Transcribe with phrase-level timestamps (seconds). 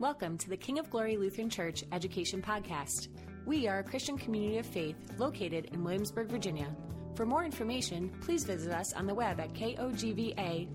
[0.00, 3.08] Welcome to the King of Glory Lutheran Church Education Podcast.
[3.44, 6.74] We are a Christian community of faith located in Williamsburg, Virginia.
[7.16, 10.72] For more information, please visit us on the web at kogva.org.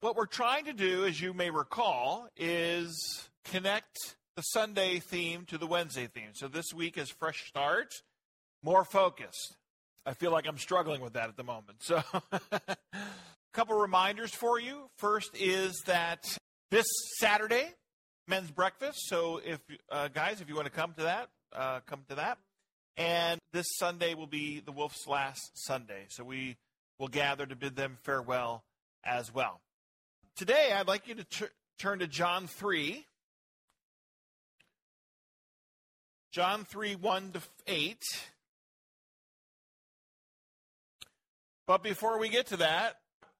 [0.00, 5.56] What we're trying to do, as you may recall, is connect the Sunday theme to
[5.56, 6.34] the Wednesday theme.
[6.34, 7.94] So this week is fresh start,
[8.62, 9.56] more focused.
[10.04, 11.82] I feel like I'm struggling with that at the moment.
[11.82, 12.02] So,
[13.52, 14.88] a couple reminders for you.
[14.96, 16.24] First is that
[16.70, 16.86] this
[17.18, 17.74] Saturday,
[18.26, 18.98] men's breakfast.
[19.06, 19.60] So, if
[19.90, 22.38] uh, guys, if you want to come to that, uh, come to that.
[22.98, 26.06] And this Sunday will be the Wolf's last Sunday.
[26.08, 26.56] So we
[26.98, 28.64] will gather to bid them farewell
[29.04, 29.60] as well.
[30.36, 33.06] Today, I'd like you to turn to John 3.
[36.32, 38.02] John 3, 1 to 8.
[41.68, 42.96] But before we get to that,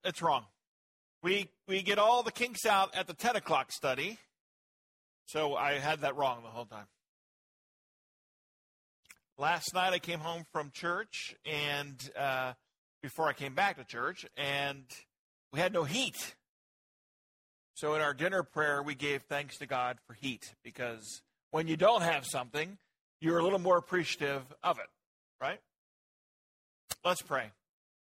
[0.08, 0.44] it's wrong.
[1.22, 4.18] We, we get all the kinks out at the 10 o'clock study.
[5.26, 6.86] So I had that wrong the whole time.
[9.36, 12.54] Last night I came home from church, and uh,
[13.02, 14.84] before I came back to church, and
[15.52, 16.34] we had no heat.
[17.74, 21.76] So in our dinner prayer, we gave thanks to God for heat because when you
[21.76, 22.78] don't have something,
[23.20, 24.88] you're a little more appreciative of it,
[25.40, 25.60] right?
[27.04, 27.52] Let's pray.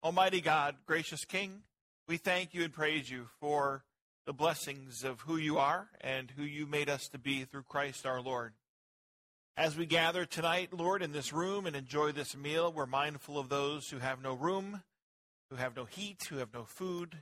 [0.04, 1.64] Almighty God, gracious King,
[2.08, 3.84] we thank you and praise you for
[4.26, 8.06] the blessings of who you are and who you made us to be through Christ
[8.06, 8.54] our Lord.
[9.58, 13.50] As we gather tonight, Lord, in this room and enjoy this meal, we're mindful of
[13.50, 14.84] those who have no room,
[15.50, 17.18] who have no heat, who have no food.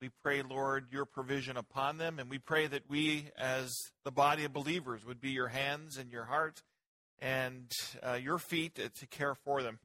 [0.00, 3.72] We pray, Lord, your provision upon them, and we pray that we, as
[4.04, 6.62] the body of believers, would be your hands and your heart
[7.18, 9.80] and uh, your feet to care for them.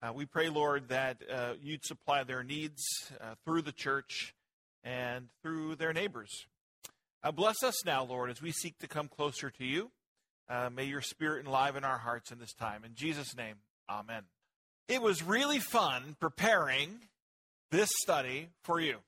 [0.00, 2.84] Uh, we pray, Lord, that uh, you'd supply their needs
[3.20, 4.32] uh, through the church
[4.84, 6.46] and through their neighbors.
[7.24, 9.90] Uh, bless us now, Lord, as we seek to come closer to you.
[10.48, 12.84] Uh, may your spirit enliven our hearts in this time.
[12.84, 13.56] In Jesus' name,
[13.90, 14.22] amen.
[14.86, 17.00] It was really fun preparing
[17.72, 18.98] this study for you.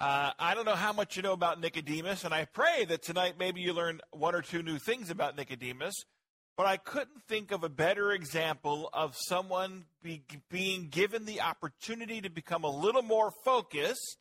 [0.00, 3.36] Uh, I don't know how much you know about Nicodemus, and I pray that tonight
[3.38, 5.94] maybe you learn one or two new things about Nicodemus.
[6.56, 12.20] But I couldn't think of a better example of someone be, being given the opportunity
[12.20, 14.18] to become a little more focused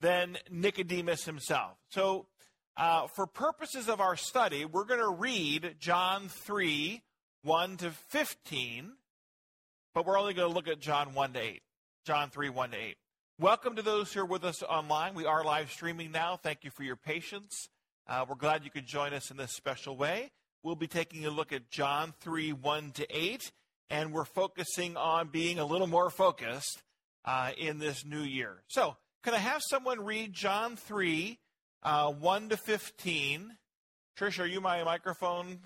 [0.00, 1.76] than Nicodemus himself.
[1.90, 2.26] So,
[2.76, 7.02] uh, for purposes of our study, we're going to read John 3
[7.42, 8.92] 1 to 15,
[9.94, 11.62] but we're only going to look at John 1 to 8.
[12.04, 12.96] John 3 1 to 8.
[13.38, 15.14] Welcome to those who are with us online.
[15.14, 16.36] We are live streaming now.
[16.36, 17.68] Thank you for your patience.
[18.08, 20.30] Uh, we're glad you could join us in this special way.
[20.62, 23.52] We'll be taking a look at John 3 1 to 8,
[23.90, 26.82] and we're focusing on being a little more focused
[27.24, 28.62] uh, in this new year.
[28.68, 31.38] So, can I have someone read John 3,
[31.82, 33.56] uh, 1 to 15?
[34.18, 35.60] Trish, are you my microphone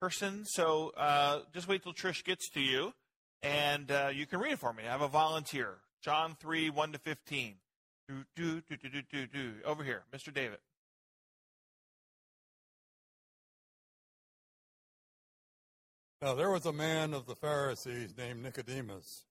[0.00, 0.44] person?
[0.46, 2.92] So uh, just wait till Trish gets to you,
[3.42, 4.82] and uh, you can read it for me.
[4.84, 5.76] I have a volunteer.
[6.02, 7.54] John 3, 1 to 15.
[8.08, 9.52] Do, do, do, do, do, do, do.
[9.64, 10.34] Over here, Mr.
[10.34, 10.58] David.
[16.22, 19.24] Now there was a man of the Pharisees named Nicodemus,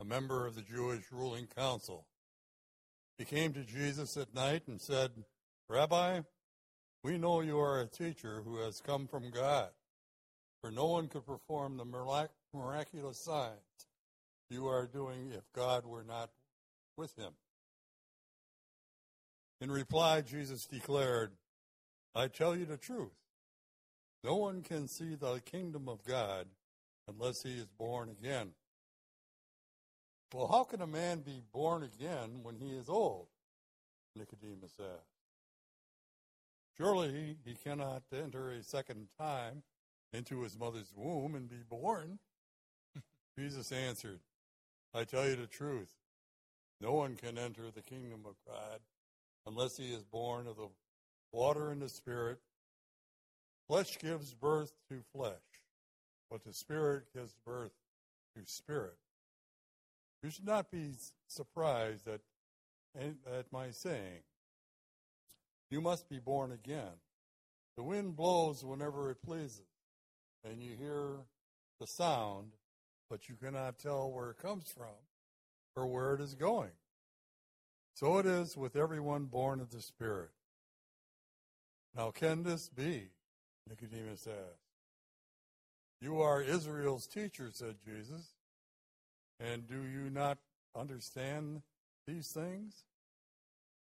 [0.00, 2.06] a member of the Jewish ruling council.
[3.16, 5.12] He came to Jesus at night and said,
[5.68, 6.22] Rabbi,
[7.04, 9.68] we know you are a teacher who has come from God,
[10.60, 11.84] for no one could perform the
[12.52, 13.86] miraculous signs
[14.50, 16.30] you are doing if God were not
[16.96, 17.32] with him.
[19.60, 21.30] In reply, Jesus declared,
[22.16, 23.21] I tell you the truth.
[24.24, 26.46] No one can see the kingdom of God
[27.08, 28.50] unless he is born again.
[30.32, 33.26] Well, how can a man be born again when he is old?
[34.16, 35.12] Nicodemus asked.
[36.76, 39.62] Surely he cannot enter a second time
[40.12, 42.18] into his mother's womb and be born.
[43.38, 44.20] Jesus answered,
[44.94, 45.94] I tell you the truth.
[46.80, 48.80] No one can enter the kingdom of God
[49.46, 50.68] unless he is born of the
[51.32, 52.38] water and the Spirit.
[53.72, 55.32] Flesh gives birth to flesh,
[56.30, 57.72] but the Spirit gives birth
[58.36, 58.98] to spirit.
[60.22, 60.90] You should not be
[61.26, 62.20] surprised at,
[62.94, 64.24] at my saying,
[65.70, 67.00] You must be born again.
[67.78, 69.64] The wind blows whenever it pleases,
[70.44, 71.20] and you hear
[71.80, 72.52] the sound,
[73.08, 75.00] but you cannot tell where it comes from
[75.76, 76.72] or where it is going.
[77.94, 80.28] So it is with everyone born of the Spirit.
[81.96, 83.12] Now, can this be?
[83.68, 84.58] Nicodemus asked.
[86.00, 88.32] You are Israel's teacher, said Jesus.
[89.38, 90.38] And do you not
[90.76, 91.62] understand
[92.06, 92.84] these things?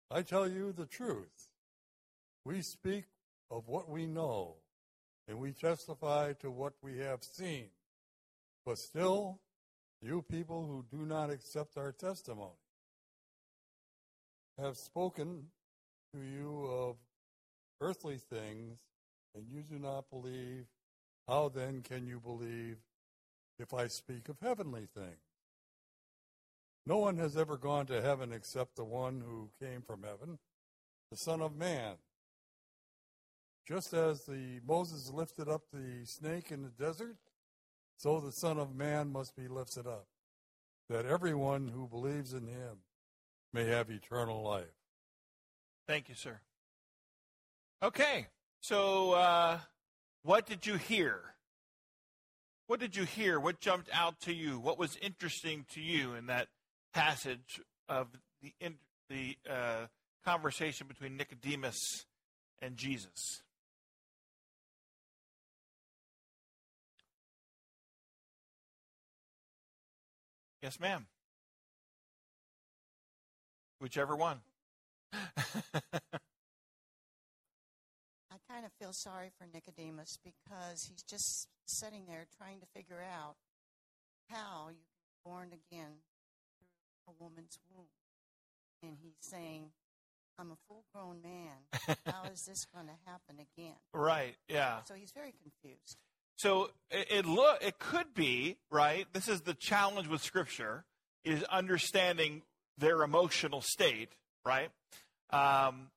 [0.10, 1.50] I tell you the truth.
[2.44, 3.06] We speak
[3.50, 4.56] of what we know,
[5.28, 7.68] and we testify to what we have seen.
[8.66, 9.40] But still,
[10.02, 12.52] you people who do not accept our testimony
[14.60, 15.46] have spoken
[16.14, 16.98] to you of
[17.80, 18.80] earthly things,
[19.36, 20.66] and you do not believe.
[21.28, 22.78] How then can you believe
[23.60, 25.20] if I speak of heavenly things?
[26.86, 30.40] No one has ever gone to heaven except the one who came from heaven,
[31.12, 31.96] the Son of Man.
[33.68, 37.18] Just as the Moses lifted up the snake in the desert,
[37.98, 40.08] so the Son of Man must be lifted up,
[40.90, 42.80] that everyone who believes in him
[43.54, 44.66] may have eternal life.
[45.88, 46.40] Thank you, sir.
[47.84, 48.28] Okay,
[48.62, 49.60] so uh,
[50.24, 51.20] what did you hear?
[52.68, 53.40] What did you hear?
[53.40, 54.60] What jumped out to you?
[54.60, 56.48] What was interesting to you in that
[56.94, 57.60] passage
[57.90, 58.08] of
[58.42, 58.76] the in,
[59.10, 59.88] the uh,
[60.24, 62.06] conversation between Nicodemus
[62.62, 63.42] and Jesus?
[70.62, 71.08] Yes, ma'am.
[73.80, 74.42] Whichever one.
[78.52, 83.02] I kind of feel sorry for Nicodemus because he's just sitting there trying to figure
[83.02, 83.36] out
[84.30, 86.02] how you can be born again
[87.06, 87.86] through a woman's womb.
[88.84, 89.72] And he's saying,
[90.38, 91.98] I'm a full grown man.
[92.06, 93.76] How is this going to happen again?
[93.94, 94.84] Right, yeah.
[94.86, 95.98] So he's very confused.
[96.38, 99.06] So it, it look it could be right.
[99.14, 100.86] This is the challenge with Scripture
[101.24, 102.42] is understanding
[102.78, 104.10] their emotional state,
[104.46, 104.72] right?
[105.30, 105.92] Um,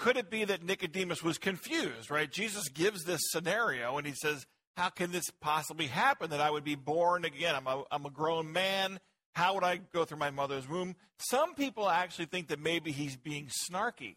[0.00, 2.32] could it be that Nicodemus was confused, right?
[2.32, 6.64] Jesus gives this scenario and he says, How can this possibly happen that I would
[6.64, 7.54] be born again?
[7.54, 8.98] I'm a, I'm a grown man.
[9.34, 10.96] How would I go through my mother's womb?
[11.18, 14.16] Some people actually think that maybe he's being snarky.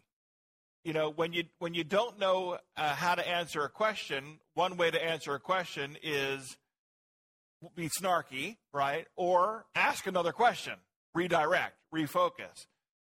[0.84, 4.78] You know, when you when you don't know uh, how to answer a question, one
[4.78, 6.56] way to answer a question is
[7.76, 9.06] be snarky, right?
[9.16, 10.74] Or ask another question,
[11.14, 12.66] redirect, refocus.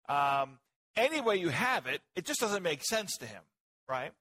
[0.09, 0.59] Um,
[0.97, 3.43] any way you have it, it just doesn't make sense to him,
[3.89, 4.13] right?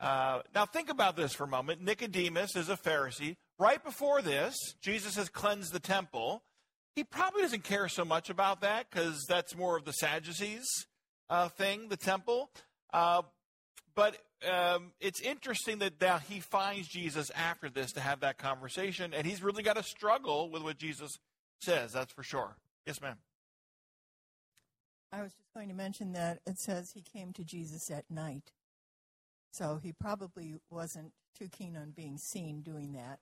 [0.00, 1.80] Uh, now, think about this for a moment.
[1.82, 3.36] Nicodemus is a Pharisee.
[3.58, 6.42] Right before this, Jesus has cleansed the temple.
[6.94, 10.66] He probably doesn't care so much about that because that's more of the Sadducees
[11.30, 12.50] uh, thing, the temple.
[12.92, 13.22] Uh,
[13.94, 14.18] but
[14.50, 19.26] um, it's interesting that now he finds Jesus after this to have that conversation, and
[19.26, 21.10] he's really got to struggle with what Jesus
[21.62, 22.56] says, that's for sure.
[22.86, 23.16] Yes, ma'am.
[25.14, 28.50] I was just going to mention that it says he came to Jesus at night.
[29.52, 33.20] So he probably wasn't too keen on being seen doing that.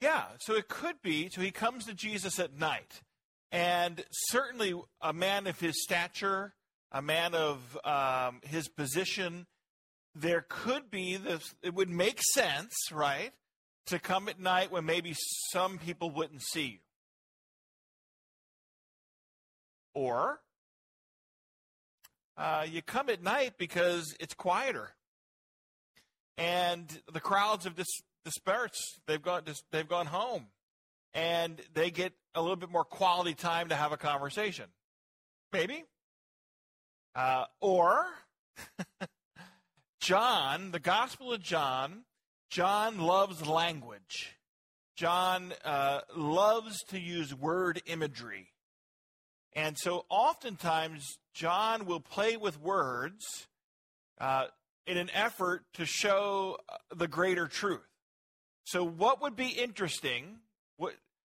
[0.00, 1.28] Yeah, so it could be.
[1.28, 3.00] So he comes to Jesus at night.
[3.50, 6.54] And certainly a man of his stature,
[6.92, 9.46] a man of um, his position,
[10.14, 13.32] there could be this, it would make sense, right,
[13.86, 15.14] to come at night when maybe
[15.50, 16.78] some people wouldn't see you.
[19.94, 20.40] Or
[22.36, 24.90] uh, you come at night because it's quieter,
[26.36, 29.00] and the crowds have dis- dispersed.
[29.06, 29.44] They've gone.
[29.44, 30.46] Dis- they've gone home,
[31.14, 34.66] and they get a little bit more quality time to have a conversation.
[35.52, 35.84] Maybe.
[37.14, 38.04] Uh, or
[40.00, 42.04] John, the Gospel of John,
[42.50, 44.36] John loves language.
[44.96, 48.48] John uh, loves to use word imagery.
[49.56, 53.48] And so oftentimes, John will play with words
[54.20, 54.48] uh,
[54.86, 57.80] in an effort to show uh, the greater truth.
[58.64, 60.40] So, what would be interesting,
[60.76, 60.92] what,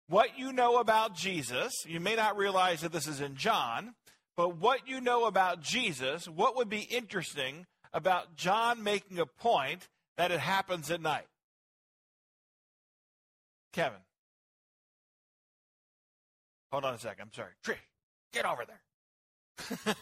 [0.08, 3.94] what you know about Jesus, you may not realize that this is in John,
[4.34, 9.88] but what you know about Jesus, what would be interesting about John making a point
[10.16, 11.26] that it happens at night?
[13.74, 14.00] Kevin.
[16.72, 17.22] Hold on a second.
[17.22, 17.52] I'm sorry.
[17.62, 17.76] Trish.
[18.36, 19.94] Get over there.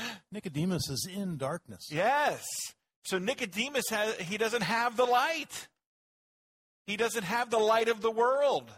[0.32, 1.88] Nicodemus is in darkness.
[1.90, 2.44] Yes.
[3.02, 5.66] So Nicodemus has he doesn't have the light.
[6.86, 8.70] He doesn't have the light of the world.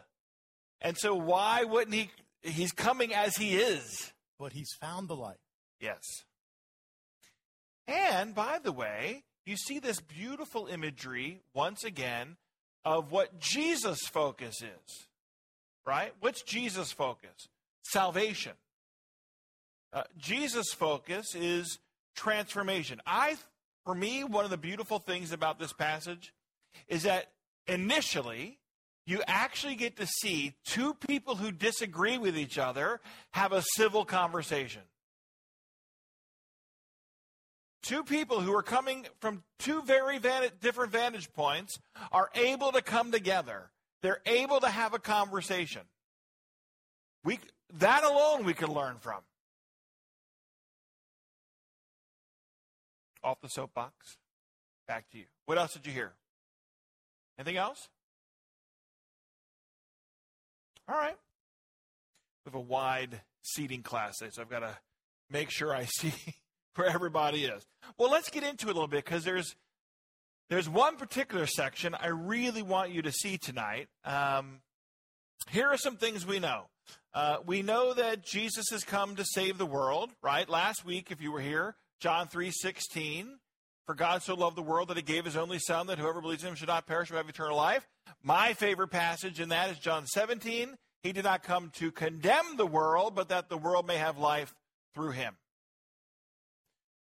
[0.80, 2.10] And so why wouldn't he
[2.42, 4.10] he's coming as he is.
[4.38, 5.40] But he's found the light.
[5.78, 6.00] Yes.
[7.86, 12.38] And by the way, you see this beautiful imagery once again
[12.86, 15.06] of what Jesus' focus is.
[15.86, 16.14] Right?
[16.20, 17.48] What's Jesus' focus?
[17.82, 18.52] Salvation.
[19.92, 21.78] Uh, Jesus' focus is
[22.14, 23.00] transformation.
[23.06, 23.36] I,
[23.84, 26.32] for me, one of the beautiful things about this passage
[26.88, 27.32] is that
[27.66, 28.58] initially
[29.06, 33.00] you actually get to see two people who disagree with each other
[33.32, 34.82] have a civil conversation.
[37.82, 41.78] Two people who are coming from two very van- different vantage points
[42.12, 43.70] are able to come together.
[44.02, 45.82] They're able to have a conversation.
[47.24, 47.38] We,
[47.78, 49.20] that alone we can learn from.
[53.22, 54.16] Off the soapbox.
[54.88, 55.24] Back to you.
[55.46, 56.12] What else did you hear?
[57.38, 57.88] Anything else?
[60.88, 61.16] All right.
[62.44, 64.76] We have a wide seating class today, so I've got to
[65.30, 66.14] make sure I see
[66.74, 67.64] where everybody is.
[67.98, 69.54] Well, let's get into it a little bit because there's
[70.48, 73.88] there's one particular section I really want you to see tonight.
[74.04, 74.60] Um,
[75.48, 76.64] here are some things we know.
[77.12, 80.48] Uh, we know that Jesus has come to save the world, right?
[80.48, 83.38] Last week, if you were here, John three sixteen.
[83.86, 86.44] For God so loved the world that he gave his only Son, that whoever believes
[86.44, 87.88] in him should not perish but have eternal life.
[88.22, 90.76] My favorite passage in that is John 17.
[91.02, 94.54] He did not come to condemn the world, but that the world may have life
[94.94, 95.34] through him.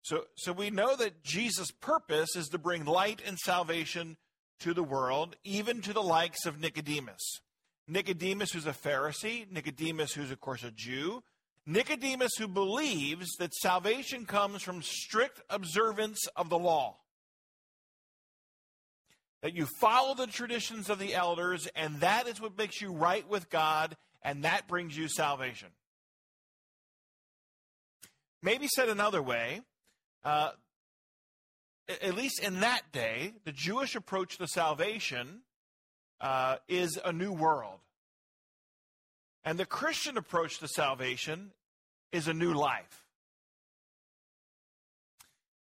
[0.02, 4.18] So, so we know that Jesus' purpose is to bring light and salvation
[4.60, 7.40] to the world, even to the likes of Nicodemus.
[7.88, 11.22] Nicodemus, who's a Pharisee, Nicodemus, who's, of course, a Jew,
[11.66, 16.96] Nicodemus, who believes that salvation comes from strict observance of the law.
[19.42, 23.28] That you follow the traditions of the elders, and that is what makes you right
[23.28, 25.68] with God, and that brings you salvation.
[28.42, 29.60] Maybe said another way,
[30.24, 30.50] uh,
[31.88, 35.42] at least in that day, the Jewish approach to salvation
[36.20, 37.78] uh, is a new world.
[39.44, 41.52] And the Christian approach to salvation
[42.12, 43.04] is a new life.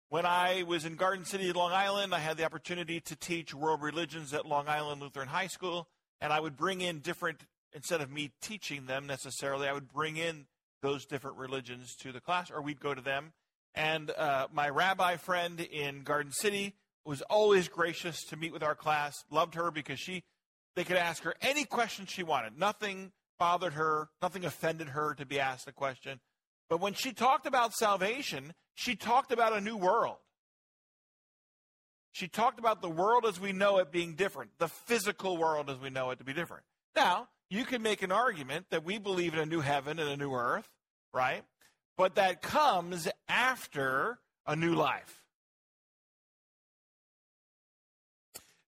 [0.09, 3.81] When I was in Garden City, Long Island, I had the opportunity to teach world
[3.81, 5.87] religions at Long Island Lutheran High School,
[6.21, 7.41] and I would bring in different,
[7.73, 10.45] instead of me teaching them necessarily, I would bring in
[10.83, 13.33] those different religions to the class, or we'd go to them.
[13.73, 18.75] And uh, my rabbi friend in Garden City was always gracious to meet with our
[18.75, 20.23] class, loved her because she,
[20.75, 22.57] they could ask her any question she wanted.
[22.57, 26.19] Nothing bothered her, nothing offended her to be asked a question.
[26.69, 30.17] But when she talked about salvation, she talked about a new world.
[32.11, 35.79] She talked about the world as we know it being different, the physical world as
[35.79, 36.63] we know it to be different.
[36.95, 40.17] Now, you can make an argument that we believe in a new heaven and a
[40.17, 40.69] new earth,
[41.11, 41.43] right?
[41.97, 45.22] But that comes after a new life.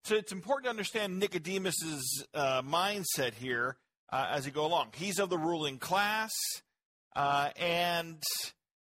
[0.05, 3.75] So it's important to understand Nicodemus's uh, mindset here
[4.13, 4.89] uh, as he go along.
[4.95, 6.31] He's of the ruling class,
[7.15, 8.21] uh, and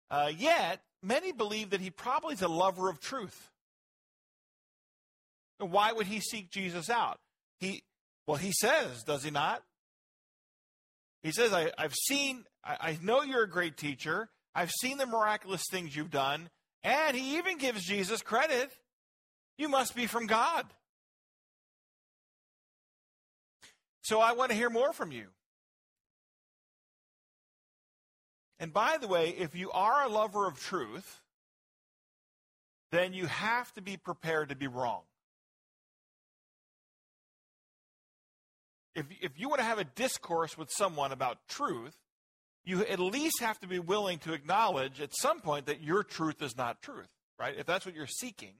[0.09, 3.51] uh, yet many believe that he probably is a lover of truth.
[5.59, 7.19] Why would he seek Jesus out?
[7.59, 7.83] He,
[8.25, 9.61] well, he says, does he not?
[11.21, 14.29] He says, I, have seen, I, I know you're a great teacher.
[14.55, 16.49] I've seen the miraculous things you've done.
[16.83, 18.71] And he even gives Jesus credit.
[19.59, 20.65] You must be from God.
[24.03, 25.27] So I want to hear more from you.
[28.59, 31.21] And by the way, if you are a lover of truth,
[32.91, 35.01] then you have to be prepared to be wrong.
[38.93, 41.95] If, if you want to have a discourse with someone about truth,
[42.63, 46.41] you at least have to be willing to acknowledge at some point that your truth
[46.41, 47.55] is not truth, right?
[47.57, 48.53] If that's what you're seeking,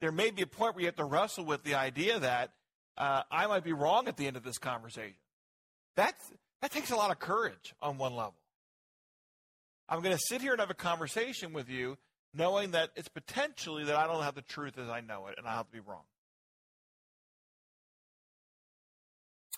[0.00, 2.52] there may be a point where you have to wrestle with the idea that
[2.96, 5.16] uh, I might be wrong at the end of this conversation.
[5.96, 6.32] That's,
[6.62, 8.34] that takes a lot of courage on one level.
[9.88, 11.98] I'm going to sit here and have a conversation with you
[12.32, 15.46] knowing that it's potentially that I don't have the truth as I know it and
[15.46, 16.02] I have to be wrong.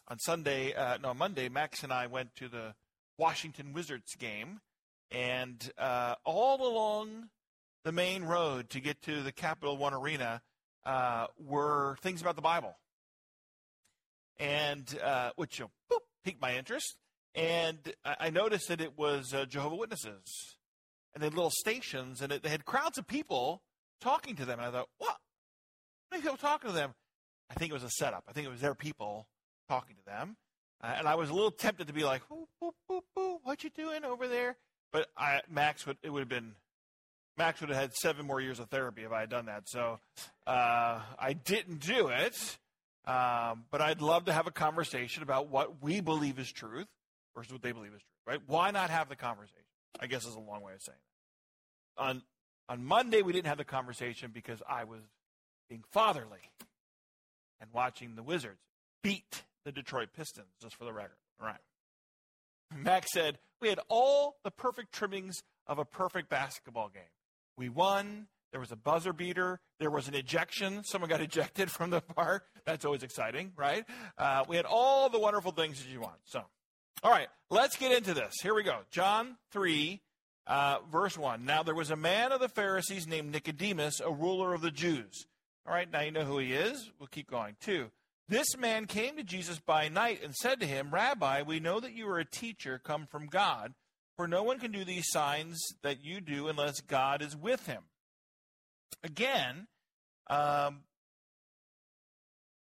[0.09, 2.75] On Sunday, uh, no, Monday, Max and I went to the
[3.19, 4.61] Washington Wizards game,
[5.11, 7.29] and uh, all along
[7.83, 10.43] the main road to get to the Capital One Arena
[10.85, 12.77] uh, were things about the Bible
[14.39, 16.97] and uh, which you know, boop, piqued my interest.
[17.35, 20.57] And I, noticed that it was uh, Jehovah Witnesses,
[21.15, 23.63] and they had little stations, and it, they had crowds of people
[24.01, 24.59] talking to them.
[24.59, 25.11] And I thought, what?
[25.11, 26.95] How many people talking to them?
[27.51, 28.25] I think it was a setup.
[28.27, 29.29] I think it was their people
[29.69, 30.37] talking to them.
[30.83, 33.65] Uh, and I was a little tempted to be like, "Ooh, ooh, ooh, ooh, what
[33.65, 34.57] you doing over there?"
[34.93, 36.55] But I, Max would it would have been
[37.37, 39.69] Max would have had seven more years of therapy if I had done that.
[39.69, 39.99] So
[40.47, 42.59] uh, I didn't do it.
[43.07, 46.89] Um, but I'd love to have a conversation about what we believe is truth
[47.37, 48.41] versus what they believe is truth, right?
[48.47, 49.63] Why not have the conversation?
[50.01, 50.99] I guess is a long way of saying
[51.97, 52.03] that.
[52.03, 52.23] On,
[52.69, 55.01] on Monday, we didn't have the conversation because I was
[55.69, 56.51] being fatherly
[57.61, 58.61] and watching the Wizards
[59.03, 61.17] beat the Detroit Pistons, just for the record.
[61.41, 61.61] All right.
[62.75, 67.03] Max said, We had all the perfect trimmings of a perfect basketball game.
[67.57, 68.27] We won.
[68.53, 69.61] There was a buzzer beater.
[69.79, 70.83] There was an ejection.
[70.85, 72.43] Someone got ejected from the bar.
[72.65, 73.85] That's always exciting, right?
[74.17, 76.19] Uh, we had all the wonderful things that you want.
[76.25, 76.43] So,
[77.03, 78.35] all right, let's get into this.
[78.43, 78.81] Here we go.
[78.91, 80.01] John 3,
[80.47, 81.45] uh, verse 1.
[81.45, 85.27] Now there was a man of the Pharisees named Nicodemus, a ruler of the Jews.
[85.67, 86.91] All right, now you know who he is.
[86.99, 87.91] We'll keep going, too.
[88.29, 91.93] This man came to Jesus by night and said to him, Rabbi, we know that
[91.93, 93.75] you are a teacher come from God,
[94.17, 97.83] for no one can do these signs that you do unless God is with him.
[99.03, 99.67] Again,
[100.29, 100.81] um,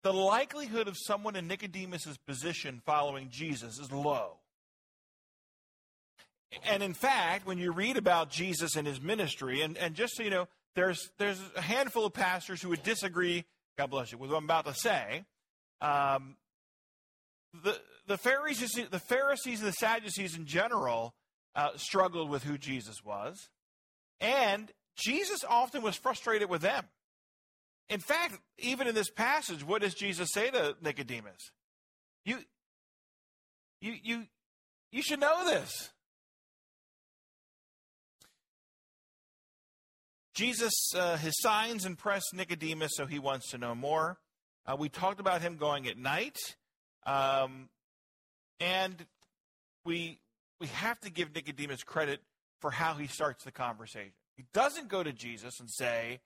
[0.04, 4.38] the likelihood of someone in Nicodemus' position following Jesus is low.
[6.64, 10.24] And in fact, when you read about Jesus and his ministry, and, and just so
[10.24, 13.46] you know, there's, there's a handful of pastors who would disagree,
[13.78, 15.24] God bless you, with what I'm about to say.
[15.82, 16.36] Um,
[17.64, 21.14] the, the, Pharisees, the Pharisees and the Sadducees in general
[21.56, 23.50] uh, struggled with who Jesus was.
[24.20, 26.86] And Jesus often was frustrated with them.
[27.90, 31.52] In fact, even in this passage, what does Jesus say to Nicodemus?
[32.24, 32.38] You,
[33.82, 34.24] you, you,
[34.92, 35.92] you should know this.
[40.34, 44.18] Jesus, uh, his signs impress Nicodemus, so he wants to know more.
[44.66, 46.38] Uh, we talked about him going at night,
[47.06, 47.70] um,
[48.60, 49.06] and
[49.84, 50.20] we
[50.60, 52.22] we have to give Nicodemus credit
[52.60, 54.14] for how he starts the conversation.
[54.42, 56.20] He doesn't go to Jesus and say,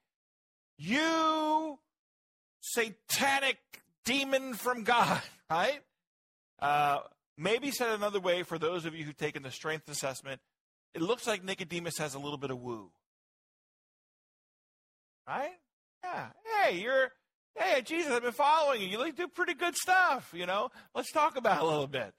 [0.77, 1.79] "You
[2.61, 3.57] satanic
[4.05, 5.81] demon from God," right?
[6.59, 6.99] Uh,
[7.37, 10.39] maybe said another way for those of you who've taken the strength assessment,
[10.93, 12.89] it looks like Nicodemus has a little bit of woo.
[15.27, 15.51] Right?
[16.01, 16.27] Yeah.
[16.45, 17.11] Hey, you're
[17.55, 18.87] hey Jesus, I've been following you.
[18.87, 20.33] You do pretty good stuff.
[20.33, 22.13] You know, let's talk about a little bit.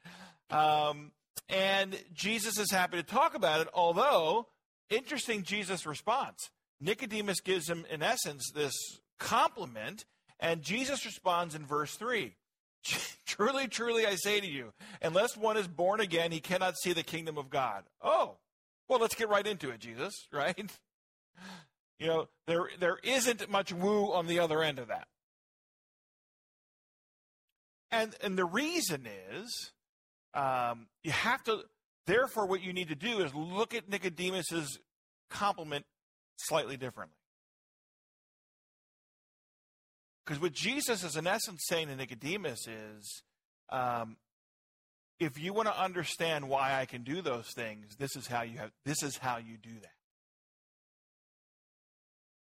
[0.50, 1.12] Um,
[1.48, 3.68] and Jesus is happy to talk about it.
[3.72, 4.48] Although,
[4.90, 6.50] interesting, Jesus' response.
[6.80, 8.74] Nicodemus gives him, in essence, this
[9.18, 10.04] compliment,
[10.38, 12.34] and Jesus responds in verse three.
[13.26, 14.72] truly, truly, I say to you,
[15.02, 17.84] unless one is born again, he cannot see the kingdom of God.
[18.02, 18.36] Oh,
[18.88, 20.14] well, let's get right into it, Jesus.
[20.32, 20.70] Right?
[21.98, 25.06] You know, there there isn't much woo on the other end of that.
[27.90, 29.72] And and the reason is
[30.34, 31.64] um, you have to
[32.06, 34.78] therefore what you need to do is look at Nicodemus's
[35.30, 35.84] compliment
[36.36, 37.16] slightly differently.
[40.24, 43.22] Because what Jesus is in essence saying to Nicodemus is,
[43.70, 44.16] um,
[45.20, 48.58] if you want to understand why I can do those things, this is how you
[48.58, 49.92] have this is how you do that.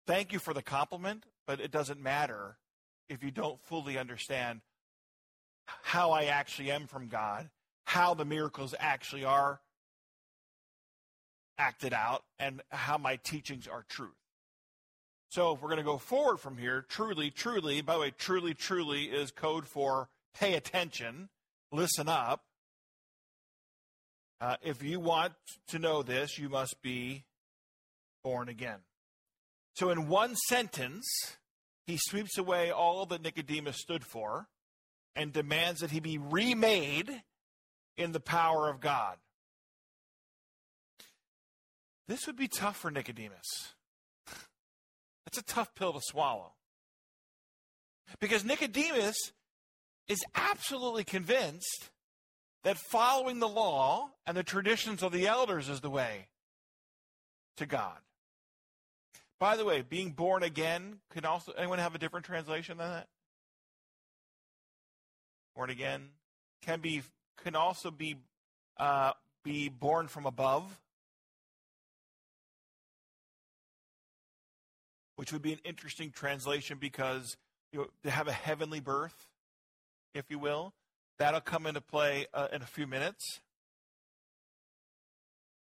[0.07, 2.57] Thank you for the compliment, but it doesn't matter
[3.09, 4.61] if you don't fully understand
[5.67, 7.49] how I actually am from God,
[7.85, 9.61] how the miracles actually are
[11.59, 14.11] acted out, and how my teachings are truth.
[15.29, 18.55] So if we're going to go forward from here, truly, truly, by the way, truly,
[18.55, 21.29] truly is code for pay attention,
[21.73, 22.45] listen up.
[24.41, 25.33] Uh, if you want
[25.69, 27.25] to know this, you must be
[28.23, 28.81] born again.
[29.75, 31.07] So, in one sentence,
[31.87, 34.49] he sweeps away all that Nicodemus stood for
[35.17, 37.23] and demands that he be remade
[37.97, 39.17] in the power of God.
[42.07, 43.75] This would be tough for Nicodemus.
[45.25, 46.53] That's a tough pill to swallow.
[48.21, 49.17] Because Nicodemus
[50.09, 51.91] is absolutely convinced
[52.63, 56.29] that following the law and the traditions of the elders is the way
[57.57, 57.99] to God.
[59.39, 63.09] By the way, being born again can also anyone have a different translation than that?
[65.55, 66.09] Born again
[66.63, 67.03] can be
[67.43, 68.17] can also be
[68.79, 70.81] uh, be born from above,
[75.17, 77.37] which would be an interesting translation because
[77.73, 79.29] you know, to have a heavenly birth,
[80.15, 80.73] if you will,
[81.19, 83.41] that'll come into play uh, in a few minutes.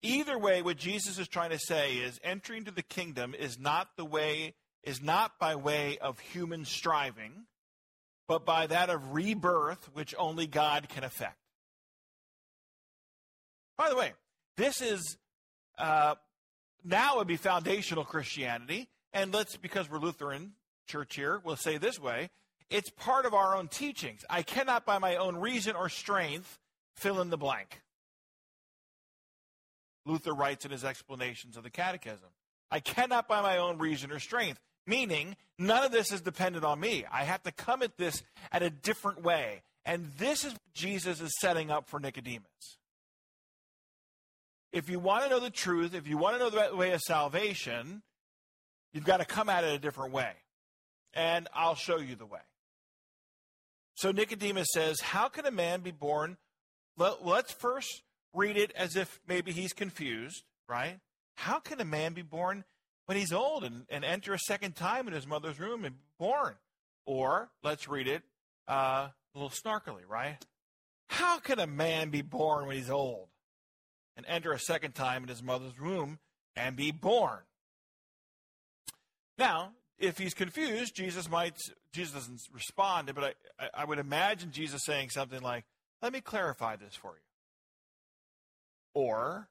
[0.02, 3.88] Either way, what Jesus is trying to say is entering into the kingdom is not
[3.96, 7.46] the way, is not by way of human striving,
[8.28, 11.38] but by that of rebirth, which only God can effect.
[13.76, 14.12] By the way,
[14.56, 15.16] this is
[15.78, 16.14] uh,
[16.84, 20.52] now would be foundational Christianity, and let's because we're Lutheran
[20.86, 22.30] church here, we'll say this way:
[22.70, 24.24] it's part of our own teachings.
[24.28, 26.58] I cannot, by my own reason or strength,
[26.94, 27.82] fill in the blank.
[30.06, 32.28] Luther writes in his explanations of the Catechism.
[32.70, 36.80] I cannot by my own reason or strength, meaning none of this is dependent on
[36.80, 37.04] me.
[37.10, 39.62] I have to come at this at a different way.
[39.86, 42.78] And this is what Jesus is setting up for Nicodemus.
[44.74, 47.00] If you want to know the truth, if you want to know the way of
[47.00, 48.02] salvation,
[48.92, 50.32] you've got to come at it a different way.
[51.14, 52.40] And I'll show you the way.
[53.94, 56.38] So Nicodemus says, How can a man be born?
[56.96, 58.02] Let's first
[58.34, 60.98] read it as if maybe he's confused, right?
[61.36, 62.64] How can a man be born
[63.06, 66.02] when he's old and, and enter a second time in his mother's room and be
[66.18, 66.56] born?
[67.06, 68.24] Or let's read it
[68.68, 70.38] uh, a little snarkily, right?
[71.10, 73.28] How can a man be born when he's old
[74.16, 76.18] and enter a second time in his mother's womb
[76.56, 77.40] and be born?
[79.38, 81.56] Now, if he's confused, Jesus might,
[81.92, 85.64] Jesus doesn't respond, but I, I would imagine Jesus saying something like,
[86.02, 87.20] Let me clarify this for you.
[88.94, 89.48] Or,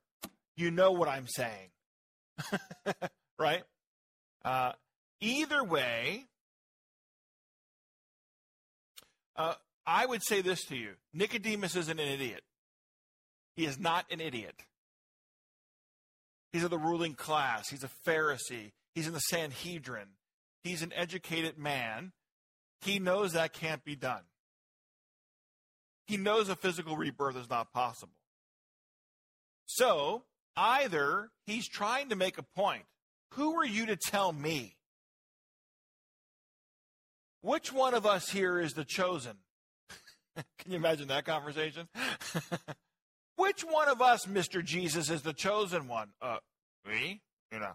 [0.55, 1.69] you know what I'm saying.
[3.39, 3.63] right?
[4.43, 4.71] Uh,
[5.19, 6.25] either way,
[9.35, 12.43] uh, I would say this to you Nicodemus isn't an idiot.
[13.55, 14.55] He is not an idiot.
[16.51, 17.69] He's of the ruling class.
[17.69, 18.71] He's a Pharisee.
[18.93, 20.09] He's in the Sanhedrin.
[20.63, 22.11] He's an educated man.
[22.81, 24.21] He knows that can't be done.
[26.05, 28.13] He knows a physical rebirth is not possible.
[29.65, 30.23] So,
[30.55, 32.83] either he's trying to make a point.
[33.31, 34.75] Who are you to tell me
[37.41, 39.37] which one of us here is the chosen?
[40.35, 41.87] Can you imagine that conversation?
[43.35, 44.63] Which one of us, Mr.
[44.63, 46.09] Jesus, is the chosen one?
[46.21, 46.37] Uh,
[46.87, 47.21] me?
[47.51, 47.73] You know.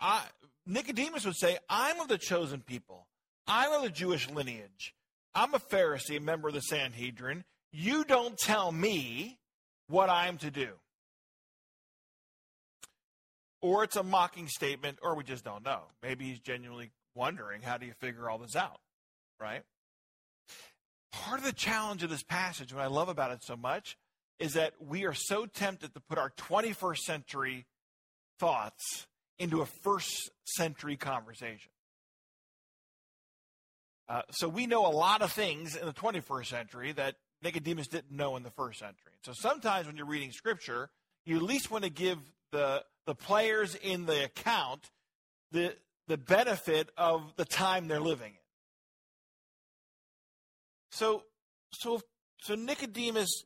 [0.00, 0.22] I,
[0.66, 3.06] Nicodemus would say, I'm of the chosen people.
[3.46, 4.94] I'm of the Jewish lineage.
[5.34, 7.44] I'm a Pharisee, a member of the Sanhedrin.
[7.72, 9.38] You don't tell me
[9.88, 10.68] what I'm to do.
[13.60, 15.82] Or it's a mocking statement, or we just don't know.
[16.02, 18.78] Maybe he's genuinely wondering how do you figure all this out,
[19.40, 19.62] right?
[21.12, 23.96] Part of the challenge of this passage, what I love about it so much,
[24.38, 27.66] is that we are so tempted to put our 21st century
[28.38, 29.06] thoughts
[29.38, 31.70] into a first century conversation.
[34.08, 38.12] Uh, so we know a lot of things in the 21st century that Nicodemus didn't
[38.12, 39.12] know in the first century.
[39.22, 40.90] So sometimes when you're reading scripture,
[41.24, 42.18] you at least want to give
[42.52, 44.90] the, the players in the account
[45.52, 45.74] the,
[46.06, 48.38] the benefit of the time they're living in.
[50.90, 51.24] So,
[51.72, 52.00] so,
[52.40, 53.44] so Nicodemus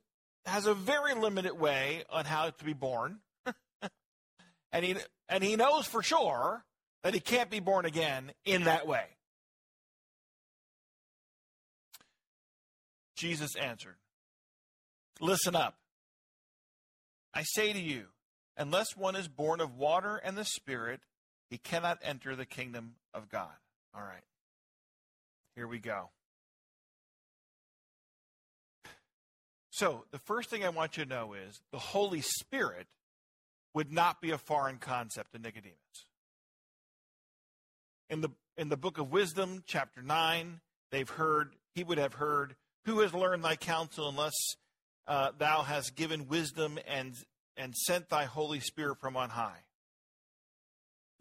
[0.48, 3.20] has a very limited way on how to be born,
[4.72, 4.96] and he
[5.28, 6.64] and he knows for sure
[7.02, 9.04] that he can't be born again in that way.
[13.16, 13.96] Jesus answered,
[15.20, 15.76] "Listen up.
[17.34, 18.06] I say to you,
[18.56, 21.00] unless one is born of water and the Spirit,
[21.50, 23.54] he cannot enter the kingdom of God.
[23.94, 24.24] All right.
[25.54, 26.10] Here we go.
[29.78, 32.88] So, the first thing I want you to know is the Holy Spirit
[33.74, 35.78] would not be a foreign concept to Nicodemus.
[38.10, 40.58] In the, in the book of Wisdom, chapter 9,
[40.90, 44.34] they've heard, he would have heard, Who has learned thy counsel unless
[45.06, 47.14] uh, thou hast given wisdom and,
[47.56, 49.60] and sent thy Holy Spirit from on high?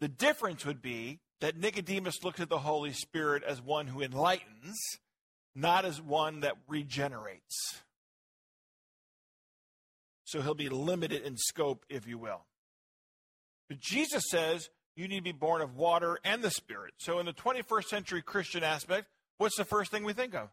[0.00, 4.76] The difference would be that Nicodemus looks at the Holy Spirit as one who enlightens,
[5.54, 7.82] not as one that regenerates.
[10.28, 12.44] So he'll be limited in scope, if you will.
[13.66, 16.92] But Jesus says you need to be born of water and the Spirit.
[16.98, 19.06] So in the 21st century Christian aspect,
[19.38, 20.50] what's the first thing we think of?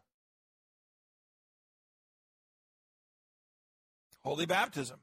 [4.24, 5.00] Holy baptism.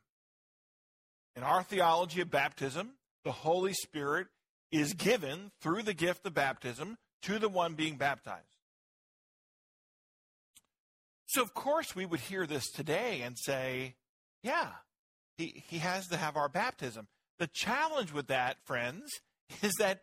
[1.36, 4.26] In our theology of baptism, the Holy Spirit
[4.72, 8.58] is given through the gift of baptism to the one being baptized.
[11.28, 13.94] So, of course, we would hear this today and say,
[14.44, 14.70] yeah,
[15.38, 17.08] he, he has to have our baptism.
[17.40, 19.10] The challenge with that, friends,
[19.62, 20.02] is that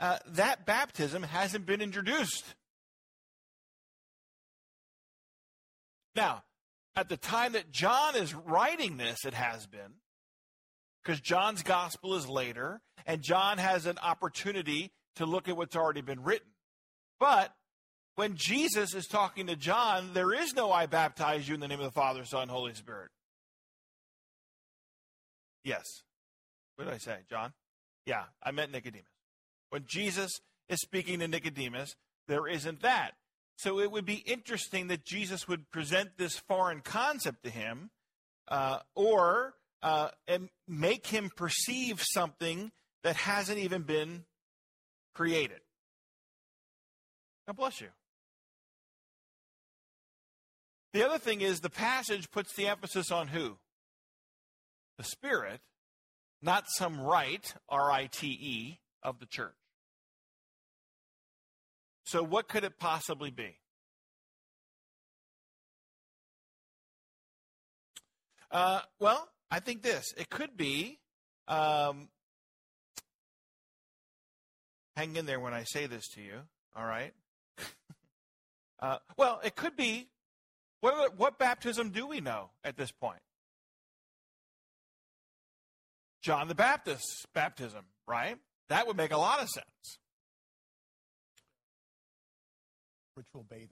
[0.00, 2.54] uh, that baptism hasn't been introduced.
[6.16, 6.42] Now,
[6.96, 9.94] at the time that John is writing this, it has been
[11.02, 16.00] because John's gospel is later, and John has an opportunity to look at what's already
[16.00, 16.48] been written.
[17.20, 17.52] But
[18.16, 21.80] when Jesus is talking to John, there is no I baptize you in the name
[21.80, 23.10] of the Father, Son, Holy Spirit.
[25.64, 26.02] Yes.
[26.76, 27.52] What did I say, John?
[28.06, 29.08] Yeah, I meant Nicodemus.
[29.70, 31.96] When Jesus is speaking to Nicodemus,
[32.28, 33.12] there isn't that.
[33.56, 37.90] So it would be interesting that Jesus would present this foreign concept to him,
[38.48, 42.72] uh, or uh, and make him perceive something
[43.04, 44.24] that hasn't even been
[45.14, 45.60] created.
[47.46, 47.88] God bless you.
[50.94, 53.58] The other thing is the passage puts the emphasis on who?
[54.98, 55.60] The Spirit,
[56.40, 59.54] not some rite, R I T E, of the church.
[62.04, 63.56] So, what could it possibly be?
[68.50, 70.14] Uh, well, I think this.
[70.16, 71.00] It could be.
[71.48, 72.08] Um,
[74.96, 76.40] hang in there when I say this to you,
[76.76, 77.12] all right?
[78.80, 80.08] uh, well, it could be.
[80.80, 83.20] What, what baptism do we know at this point?
[86.24, 88.38] John the Baptist's baptism, right?
[88.70, 89.98] That would make a lot of sense.
[93.14, 93.68] Ritual bathing.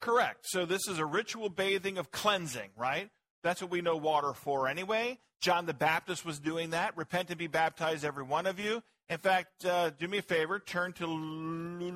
[0.00, 0.46] Correct.
[0.48, 3.10] So this is a ritual bathing of cleansing, right?
[3.42, 5.18] That's what we know water for anyway.
[5.42, 6.96] John the Baptist was doing that.
[6.96, 8.82] Repent and be baptized, every one of you.
[9.10, 11.92] In fact, uh, do me a favor, turn to Luke.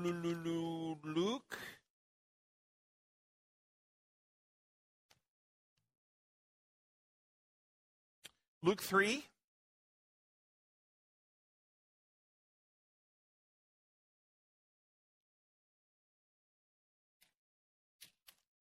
[8.62, 9.24] Luke 3.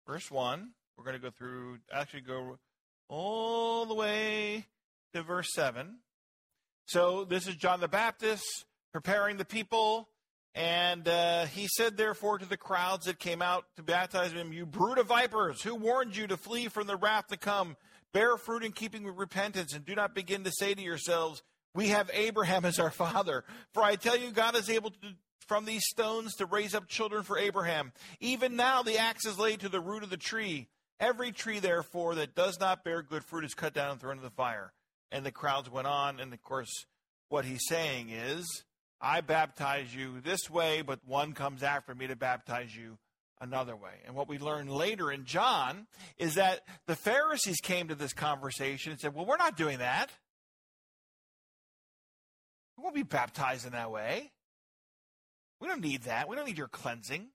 [0.06, 0.70] Verse 1.
[0.96, 2.58] We're going to go through, actually, go
[3.08, 4.66] all the way
[5.12, 5.96] to verse 7.
[6.86, 10.08] So this is John the Baptist preparing the people.
[10.54, 14.64] And uh, he said, therefore, to the crowds that came out to baptize him, You
[14.64, 17.76] brood of vipers, who warned you to flee from the wrath to come?
[18.14, 21.42] Bear fruit in keeping with repentance, and do not begin to say to yourselves,
[21.74, 23.44] We have Abraham as our father.
[23.74, 24.96] For I tell you, God is able to,
[25.46, 27.92] from these stones to raise up children for Abraham.
[28.20, 30.68] Even now the axe is laid to the root of the tree.
[30.98, 34.24] Every tree, therefore, that does not bear good fruit is cut down and thrown into
[34.24, 34.72] the fire.
[35.12, 36.86] And the crowds went on, and of course,
[37.28, 38.64] what he's saying is,
[39.00, 42.98] I baptize you this way, but one comes after me to baptize you
[43.40, 44.00] another way.
[44.06, 45.86] And what we learn later in John
[46.18, 50.10] is that the Pharisees came to this conversation and said, Well, we're not doing that.
[52.76, 54.32] We won't be baptized in that way.
[55.60, 56.28] We don't need that.
[56.28, 57.28] We don't need your cleansing.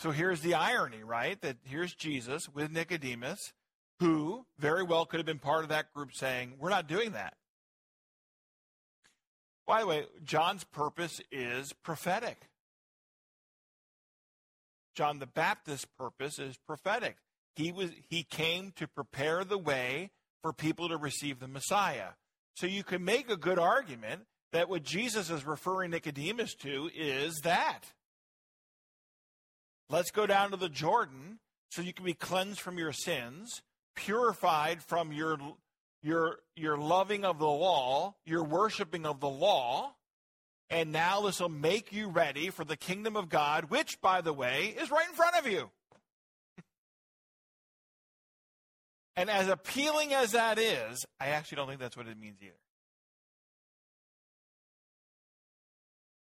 [0.00, 1.40] So here's the irony, right?
[1.40, 3.52] That here's Jesus with Nicodemus,
[4.00, 7.34] who very well could have been part of that group saying, We're not doing that.
[9.66, 12.48] By the way, John's purpose is prophetic.
[14.96, 17.16] John the Baptist's purpose is prophetic.
[17.54, 20.10] He was he came to prepare the way
[20.42, 22.10] for people to receive the Messiah.
[22.54, 27.40] So you can make a good argument that what Jesus is referring Nicodemus to is
[27.44, 27.80] that.
[29.88, 33.62] Let's go down to the Jordan so you can be cleansed from your sins,
[33.94, 35.38] purified from your
[36.02, 39.94] your your loving of the law, your worshiping of the law,
[40.70, 44.32] and now this will make you ready for the kingdom of God, which by the
[44.32, 45.70] way is right in front of you.
[49.16, 52.54] And as appealing as that is, I actually don't think that's what it means either.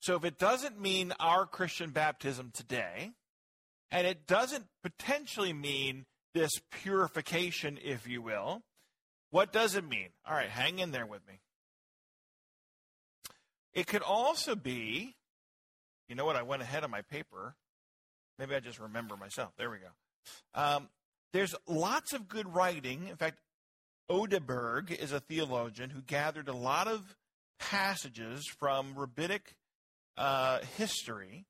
[0.06, 3.14] So if it doesn't mean our Christian baptism today,
[3.90, 8.62] and it doesn't potentially mean this purification, if you will.
[9.32, 10.10] What does it mean?
[10.24, 11.40] All right, hang in there with me.
[13.74, 15.16] It could also be,
[16.08, 16.36] you know what?
[16.36, 17.56] I went ahead of my paper.
[18.38, 19.54] Maybe I just remember myself.
[19.58, 19.90] There we go.
[20.54, 20.90] Um,
[21.34, 23.08] there's lots of good writing.
[23.08, 23.40] In fact,
[24.12, 27.16] Odeberg is a theologian who gathered a lot of
[27.60, 29.56] passages from rabbinic
[30.18, 31.46] uh, history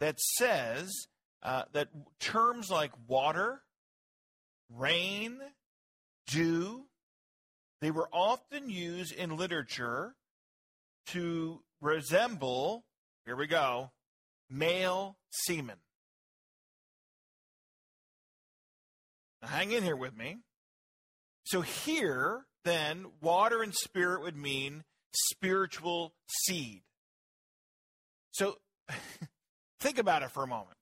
[0.00, 0.92] that says
[1.42, 1.88] uh, that
[2.20, 3.62] terms like water,
[4.70, 5.38] rain,
[6.26, 6.86] dew,
[7.80, 10.14] they were often used in literature
[11.08, 12.84] to resemble,
[13.26, 13.90] here we go,
[14.48, 15.76] male semen.
[19.42, 20.38] Now hang in here with me.
[21.44, 26.82] So here, then, water and spirit would mean spiritual seed.
[28.34, 28.56] So
[29.80, 30.76] think about it for a moment.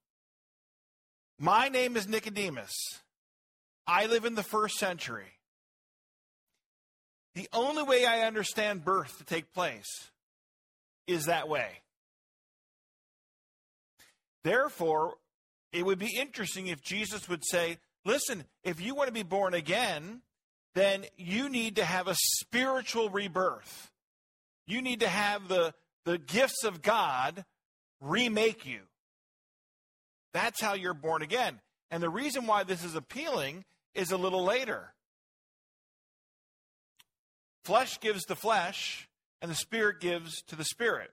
[1.39, 2.73] My name is Nicodemus.
[3.85, 5.37] I live in the first century.
[7.35, 10.09] The only way I understand birth to take place
[11.05, 11.67] is that way.
[14.43, 15.15] Therefore,
[15.71, 19.53] it would be interesting if Jesus would say, listen, if you want to be born
[19.53, 20.21] again,
[20.73, 23.91] then you need to have a spiritual rebirth.
[24.65, 27.45] You need to have the, the gifts of God
[28.01, 28.81] remake you.
[30.33, 31.59] That's how you're born again.
[31.91, 34.93] And the reason why this is appealing is a little later.
[37.63, 39.07] Flesh gives to flesh,
[39.41, 41.11] and the Spirit gives to the Spirit.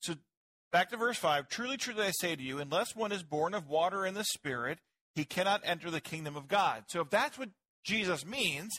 [0.00, 0.14] So
[0.72, 3.68] back to verse 5 Truly, truly, I say to you, unless one is born of
[3.68, 4.78] water and the Spirit,
[5.14, 6.84] he cannot enter the kingdom of God.
[6.88, 7.50] So if that's what
[7.84, 8.72] Jesus means,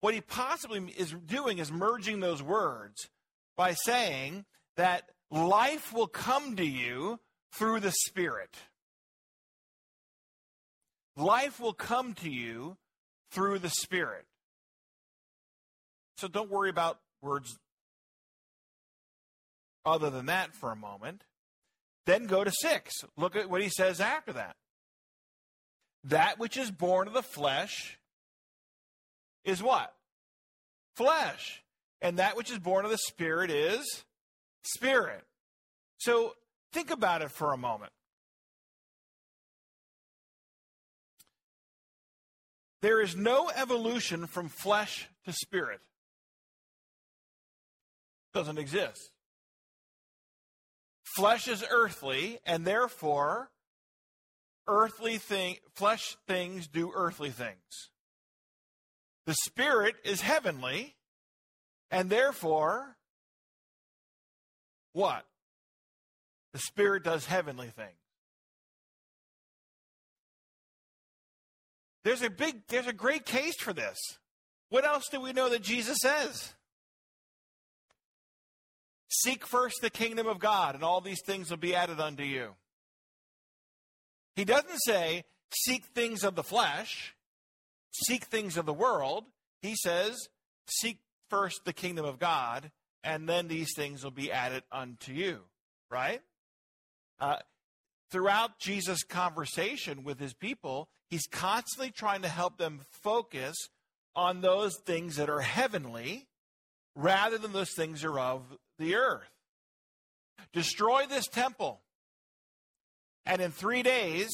[0.00, 3.08] what he possibly is doing is merging those words
[3.56, 4.44] by saying
[4.76, 7.20] that life will come to you
[7.52, 8.56] through the Spirit.
[11.16, 12.76] Life will come to you
[13.30, 14.24] through the Spirit.
[16.16, 17.58] So don't worry about words
[19.84, 21.24] other than that for a moment.
[22.06, 22.92] Then go to six.
[23.16, 24.56] Look at what he says after that.
[26.04, 27.98] That which is born of the flesh
[29.44, 29.94] is what?
[30.96, 31.62] Flesh.
[32.02, 34.04] And that which is born of the Spirit is
[34.64, 35.24] spirit.
[35.98, 36.34] So
[36.72, 37.92] think about it for a moment.
[42.80, 45.80] There is no evolution from flesh to spirit.
[48.34, 49.10] Doesn't exist.
[51.16, 53.50] Flesh is earthly, and therefore,
[54.66, 57.90] earthly thing, flesh things do earthly things.
[59.26, 60.96] The spirit is heavenly,
[61.92, 62.96] and therefore,
[64.94, 65.24] what?
[66.52, 67.90] The spirit does heavenly things.
[72.04, 73.98] There's a big, there's a great case for this.
[74.70, 76.54] What else do we know that Jesus says?
[79.08, 82.54] Seek first the kingdom of God, and all these things will be added unto you.
[84.34, 85.24] He doesn't say,
[85.54, 87.14] seek things of the flesh,
[87.92, 89.24] seek things of the world.
[89.60, 90.16] He says,
[90.66, 90.98] seek
[91.32, 92.70] first the kingdom of God,
[93.02, 95.40] and then these things will be added unto you.
[95.90, 96.20] Right?
[97.18, 97.38] Uh,
[98.10, 103.56] throughout Jesus' conversation with his people, he's constantly trying to help them focus
[104.14, 106.28] on those things that are heavenly
[106.94, 108.42] rather than those things that are of
[108.78, 109.30] the earth.
[110.52, 111.80] Destroy this temple.
[113.24, 114.28] And in three days,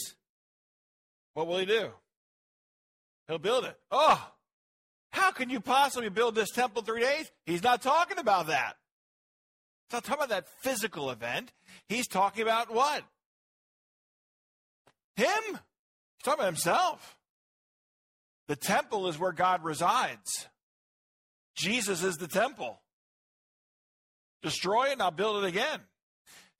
[1.35, 1.91] what will he do?
[3.29, 3.79] He'll build it.
[3.93, 4.33] Oh,
[5.13, 7.31] how can you possibly build this temple three days?
[7.47, 8.75] He's not talking about that.
[9.89, 11.53] He's not talking about that physical event.
[11.89, 13.03] He's talking about what?
[15.17, 15.29] Him.
[15.47, 17.17] He's talking about himself.
[18.49, 20.49] The temple is where God resides.
[21.55, 22.81] Jesus is the temple.
[24.43, 25.81] Destroy it and I'll build it again.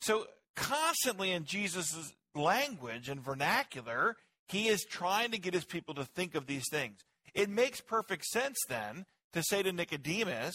[0.01, 4.17] So, constantly in Jesus' language and vernacular,
[4.49, 7.05] he is trying to get his people to think of these things.
[7.39, 10.55] It makes perfect sense then to say to Nicodemus,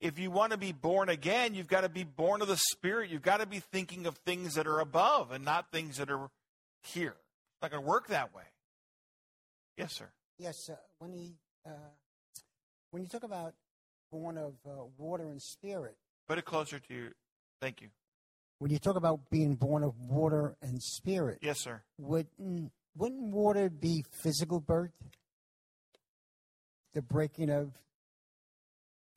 [0.00, 3.10] if you want to be born again, you've got to be born of the Spirit.
[3.10, 6.28] You've got to be thinking of things that are above and not things that are
[6.82, 7.16] here.
[7.16, 8.44] It's not going to work that way.
[9.76, 10.08] Yes, sir.
[10.38, 11.34] Yes, uh, when he
[11.66, 11.70] uh,
[12.90, 13.54] when you talk about
[14.12, 15.96] born of uh, water and spirit,
[16.28, 17.10] Put it closer to you.
[17.60, 17.88] Thank you.
[18.58, 21.82] when you talk about being born of water and spirit, Yes, sir.
[21.98, 24.92] wouldn't wouldn't water be physical birth?
[26.94, 27.72] The breaking of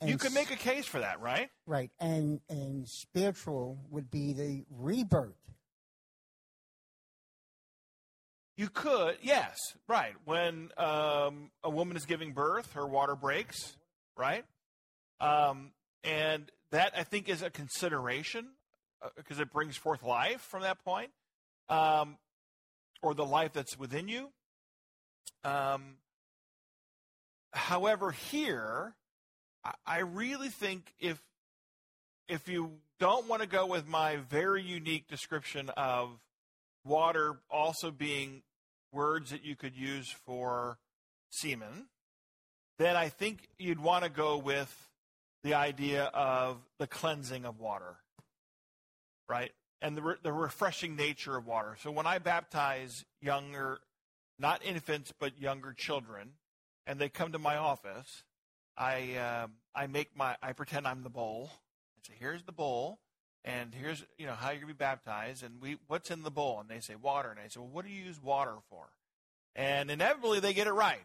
[0.05, 1.49] You could make a case for that, right?
[1.65, 5.35] right, and and spiritual would be the rebirth.
[8.57, 9.57] You could, yes,
[9.87, 10.13] right.
[10.25, 13.75] When um, a woman is giving birth, her water breaks,
[14.15, 14.43] right?
[15.19, 15.71] Um,
[16.03, 18.49] and that I think is a consideration
[19.15, 21.09] because it brings forth life from that point,
[21.69, 22.17] um,
[23.01, 24.29] or the life that's within you.
[25.43, 25.95] Um,
[27.53, 28.95] however, here,
[29.85, 31.21] I, really think if
[32.27, 36.19] if you don't want to go with my very unique description of
[36.85, 38.41] water also being
[38.91, 40.77] words that you could use for
[41.29, 41.87] semen,
[42.79, 44.89] then I think you'd want to go with
[45.43, 47.97] the idea of the cleansing of water,
[49.27, 49.51] right?
[49.81, 51.75] And the, re- the refreshing nature of water.
[51.81, 53.79] So when I baptize younger,
[54.39, 56.31] not infants, but younger children,
[56.91, 58.23] and they come to my office,
[58.77, 61.49] I, um I make my, I pretend I'm the bowl.
[61.49, 62.99] I say, here's the bowl
[63.45, 66.59] and here's you know how you're gonna be baptized and we what's in the bowl?
[66.59, 67.31] And they say water.
[67.31, 68.89] And i say well what do you use water for?
[69.55, 70.99] And inevitably they get it right.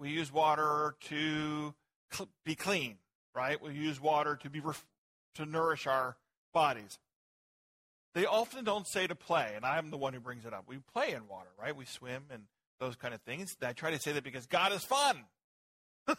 [0.00, 1.72] We use water to
[2.10, 2.96] cl- be clean
[3.32, 3.62] right?
[3.62, 4.84] We use water to be ref-
[5.36, 6.16] to nourish our
[6.52, 6.98] bodies.
[8.14, 10.64] They often don't say to play and i'm the one who brings it up.
[10.66, 11.76] We play in water right?
[11.76, 12.42] We swim and
[12.80, 15.24] those kind of things i try to say that because god is fun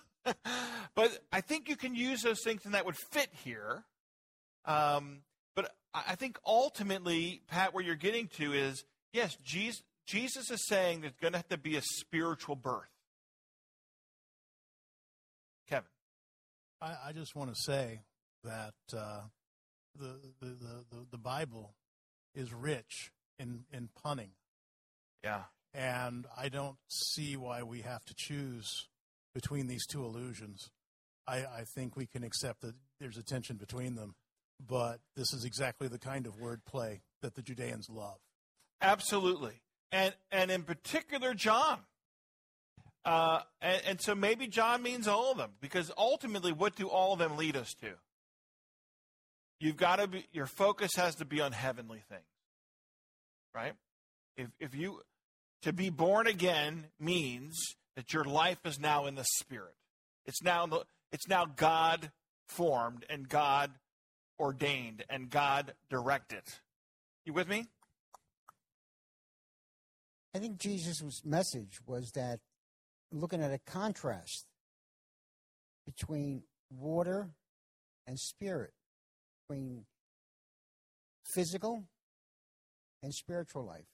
[0.96, 3.84] but i think you can use those things and that would fit here
[4.66, 5.22] um,
[5.56, 11.02] but I think ultimately, Pat, where you're getting to is yes, Jesus, Jesus is saying
[11.02, 12.90] there's going to have to be a spiritual birth.
[15.68, 15.90] Kevin.
[16.82, 18.02] I, I just want to say
[18.44, 19.22] that uh,
[19.96, 21.74] the, the, the, the, the Bible
[22.36, 24.32] is rich in, in punning.
[25.24, 25.44] Yeah.
[25.74, 28.88] And I don't see why we have to choose
[29.34, 30.70] between these two illusions.
[31.28, 34.16] I, I think we can accept that there's a tension between them,
[34.66, 38.18] but this is exactly the kind of wordplay that the Judeans love.
[38.82, 39.62] Absolutely.
[39.92, 41.80] And, and in particular, John.
[43.06, 47.14] Uh, and, and so maybe John means all of them, because ultimately, what do all
[47.14, 47.92] of them lead us to?
[49.60, 52.22] You've got to be, your focus has to be on heavenly things,
[53.54, 53.74] right?
[54.38, 55.02] If, if you,
[55.64, 59.76] to be born again means that your life is now in the Spirit.
[60.26, 62.12] It's now, the, it's now God
[62.48, 63.72] formed and God
[64.40, 66.44] ordained and God directed.
[67.26, 67.66] You with me?
[70.34, 72.40] I think Jesus' message was that
[73.12, 74.46] looking at a contrast
[75.86, 77.32] between water
[78.06, 78.74] and spirit,
[79.48, 79.86] between
[81.26, 81.84] physical
[83.02, 83.86] and spiritual life.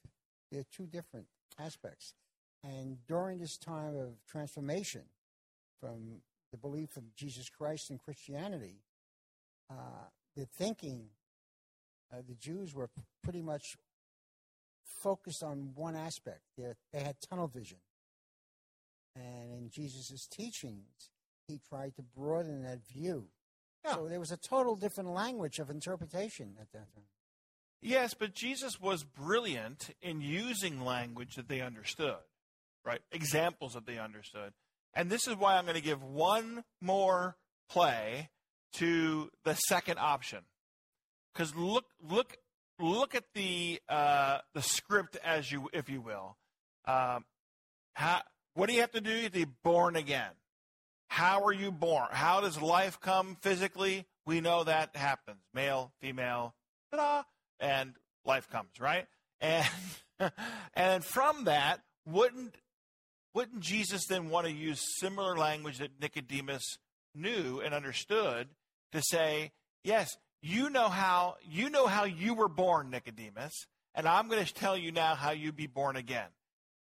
[0.52, 1.26] They're two different
[1.58, 2.14] aspects.
[2.62, 5.02] And during this time of transformation
[5.80, 8.82] from the belief of Jesus Christ and Christianity,
[9.70, 11.06] uh, the thinking,
[12.12, 12.90] uh, the Jews were
[13.22, 13.76] pretty much
[14.84, 16.40] focused on one aspect.
[16.56, 17.78] They, they had tunnel vision.
[19.14, 21.10] And in Jesus' teachings,
[21.48, 23.28] he tried to broaden that view.
[23.84, 23.94] Yeah.
[23.94, 27.04] So there was a total different language of interpretation at that time.
[27.82, 32.16] Yes, but Jesus was brilliant in using language that they understood,
[32.84, 33.00] right?
[33.12, 34.52] Examples that they understood.
[34.94, 37.36] And this is why I'm going to give one more
[37.68, 38.30] play
[38.74, 40.40] to the second option.
[41.32, 42.38] Because look, look,
[42.80, 46.38] look at the uh, the script as you, if you will.
[46.86, 47.24] Um,
[47.94, 48.22] how,
[48.54, 49.10] what do you have to do?
[49.10, 50.32] You have to be born again.
[51.08, 52.08] How are you born?
[52.10, 54.06] How does life come physically?
[54.24, 55.38] We know that happens.
[55.54, 56.54] Male, female,
[56.90, 57.22] ta-da,
[57.60, 57.94] and
[58.24, 59.06] life comes, right?
[59.40, 59.66] And
[60.74, 62.54] and from that, wouldn't
[63.34, 66.78] wouldn't Jesus then want to use similar language that Nicodemus
[67.14, 68.48] knew and understood
[68.92, 69.52] to say,
[69.84, 70.08] yes,
[70.40, 74.76] you know how you know how you were born, Nicodemus, and I'm going to tell
[74.76, 76.28] you now how you be born again.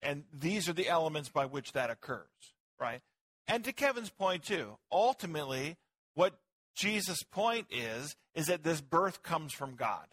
[0.03, 2.27] And these are the elements by which that occurs,
[2.81, 3.01] right?
[3.47, 5.77] And to Kevin's point too, ultimately
[6.15, 6.35] what
[6.75, 10.07] Jesus' point is is that this birth comes from God.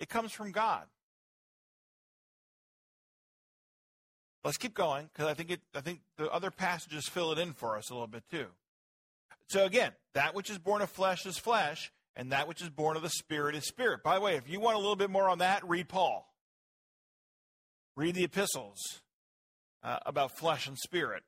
[0.00, 0.86] It comes from God.
[4.42, 7.52] Let's keep going because I think it, I think the other passages fill it in
[7.52, 8.46] for us a little bit too.
[9.48, 12.96] So again, that which is born of flesh is flesh, and that which is born
[12.96, 14.02] of the spirit is spirit.
[14.02, 16.26] By the way, if you want a little bit more on that, read Paul.
[17.96, 18.78] Read the epistles
[19.82, 21.22] uh, about flesh and spirit.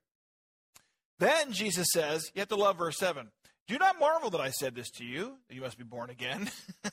[1.18, 3.28] Then Jesus says, you have to love verse 7.
[3.68, 6.50] Do not marvel that I said this to you, you must be born again.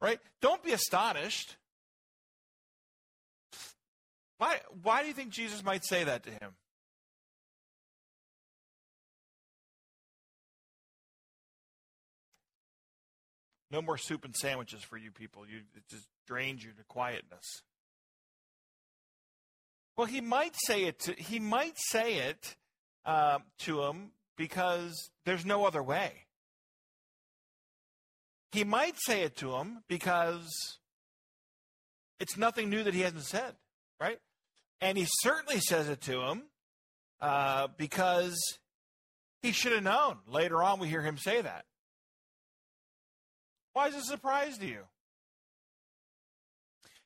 [0.00, 0.18] right?
[0.40, 1.56] Don't be astonished.
[4.38, 6.54] Why, why do you think Jesus might say that to him?
[13.70, 15.46] No more soup and sandwiches for you people.
[15.46, 17.62] You, it just drains you to quietness.
[19.96, 21.00] Well, he might say it.
[21.00, 22.56] To, he might say it
[23.04, 26.25] uh, to him because there's no other way.
[28.56, 30.78] He might say it to him because
[32.18, 33.54] it's nothing new that he hasn't said,
[34.00, 34.18] right?
[34.80, 36.44] And he certainly says it to him
[37.20, 38.34] uh, because
[39.42, 40.20] he should have known.
[40.26, 41.66] Later on, we hear him say that.
[43.74, 44.84] Why is it a surprise to you?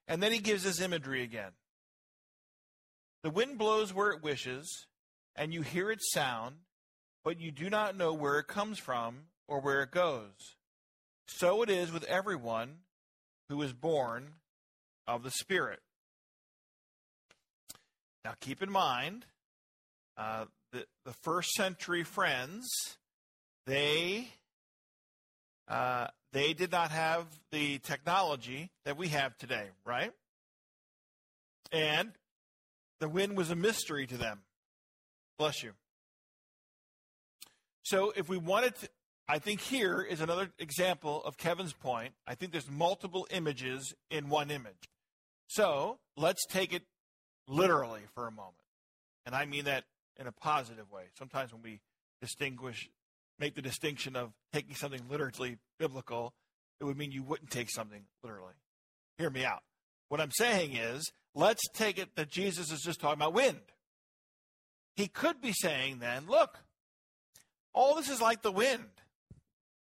[0.07, 1.51] And then he gives us imagery again.
[3.25, 4.87] The wind blows where it wishes,
[5.35, 6.59] and you hear its sound,
[7.25, 10.55] but you do not know where it comes from or where it goes.
[11.37, 12.79] So it is with everyone
[13.49, 14.35] who is born
[15.07, 15.81] of the Spirit.
[18.25, 19.25] Now, keep in mind,
[20.19, 22.69] uh, the, the first century friends,
[23.67, 24.29] they
[25.67, 30.13] uh, they did not have the technology that we have today, right?
[31.73, 32.13] And
[32.99, 34.41] the wind was a mystery to them.
[35.39, 35.73] Bless you.
[37.83, 38.89] So, if we wanted to,
[39.31, 42.15] I think here is another example of Kevin's point.
[42.27, 44.91] I think there's multiple images in one image.
[45.47, 46.83] So, let's take it
[47.47, 48.57] literally for a moment.
[49.25, 49.85] And I mean that
[50.19, 51.05] in a positive way.
[51.17, 51.79] Sometimes when we
[52.21, 52.91] distinguish,
[53.39, 56.33] make the distinction of taking something literally biblical,
[56.81, 58.55] it would mean you wouldn't take something literally.
[59.17, 59.63] Hear me out.
[60.09, 63.61] What I'm saying is, let's take it that Jesus is just talking about wind.
[64.97, 66.59] He could be saying then, look,
[67.73, 68.89] all this is like the wind.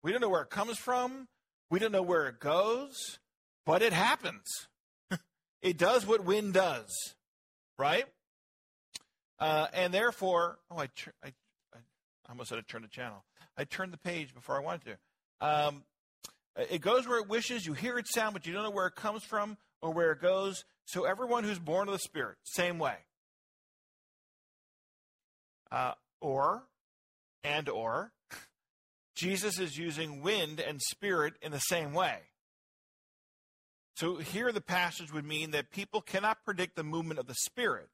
[0.03, 1.29] We don't know where it comes from,
[1.71, 3.19] we don't know where it goes,
[3.67, 4.69] but it happens.
[5.63, 7.15] it does what wind does,
[7.79, 8.07] right?
[9.39, 10.89] Uh, and therefore, oh, I,
[11.25, 11.29] I,
[11.75, 11.79] I
[12.29, 13.25] almost said I turned the channel.
[13.57, 15.47] I turned the page before I wanted to.
[15.47, 15.85] Um,
[16.57, 17.65] it goes where it wishes.
[17.65, 20.21] You hear its sound, but you don't know where it comes from or where it
[20.21, 20.65] goes.
[20.85, 22.97] So everyone who's born of the Spirit, same way.
[25.71, 26.65] Uh, or,
[27.45, 28.13] and or,
[29.21, 32.21] Jesus is using wind and spirit in the same way.
[33.97, 37.91] So here the passage would mean that people cannot predict the movement of the Spirit.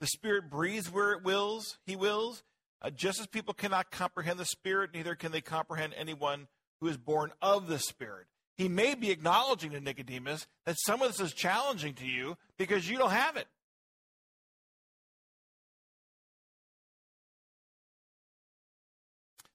[0.00, 2.44] The Spirit breathes where it wills, He wills.
[2.80, 6.46] Uh, just as people cannot comprehend the Spirit, neither can they comprehend anyone
[6.80, 8.28] who is born of the Spirit.
[8.56, 12.88] He may be acknowledging to Nicodemus that some of this is challenging to you because
[12.88, 13.48] you don't have it.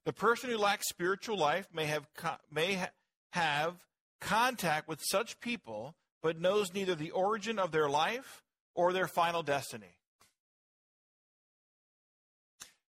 [0.04, 2.06] The person who lacks spiritual life may have
[2.50, 2.90] may ha-
[3.32, 3.74] have
[4.20, 8.42] contact with such people, but knows neither the origin of their life
[8.74, 9.96] or their final destiny.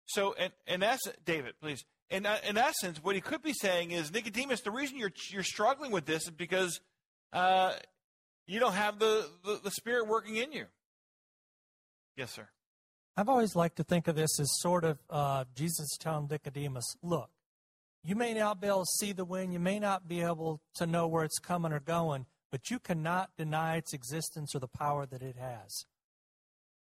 [0.06, 1.84] So, in, in essence, David, please.
[2.10, 5.44] In, uh, in essence, what he could be saying is, Nicodemus, the reason you're you're
[5.44, 6.80] struggling with this is because
[7.34, 7.74] uh,
[8.46, 10.66] you don't have the, the, the Spirit working in you.
[12.16, 12.48] Yes, sir.
[13.18, 17.30] I've always liked to think of this as sort of uh, Jesus telling Nicodemus, look,
[18.04, 20.86] you may not be able to see the wind, you may not be able to
[20.86, 25.06] know where it's coming or going, but you cannot deny its existence or the power
[25.06, 25.86] that it has.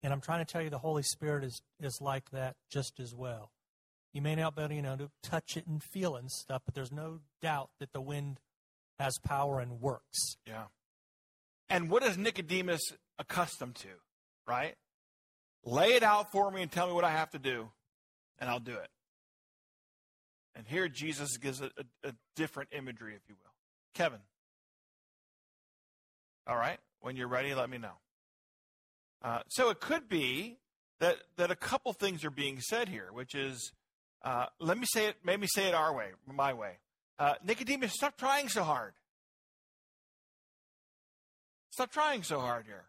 [0.03, 3.15] And I'm trying to tell you the Holy Spirit is, is like that just as
[3.15, 3.53] well.
[4.13, 6.63] You may not be able, you know, to touch it and feel it and stuff,
[6.65, 8.41] but there's no doubt that the wind
[8.99, 10.37] has power and works.
[10.47, 10.65] Yeah.
[11.69, 13.89] And what is Nicodemus accustomed to,
[14.47, 14.75] right?
[15.65, 17.71] Lay it out for me and tell me what I have to do,
[18.39, 18.89] and I'll do it.
[20.55, 21.71] And here Jesus gives a,
[22.05, 23.53] a, a different imagery, if you will.
[23.95, 24.21] Kevin.
[26.47, 26.79] All right.
[27.01, 27.95] When you're ready, let me know.
[29.23, 30.59] Uh, so it could be
[31.01, 33.73] that that a couple things are being said here, which is,
[34.23, 35.17] uh, let me say it.
[35.25, 36.79] let me say it our way, my way.
[37.19, 38.93] Uh, Nicodemus, stop trying so hard.
[41.71, 42.85] Stop trying so hard here.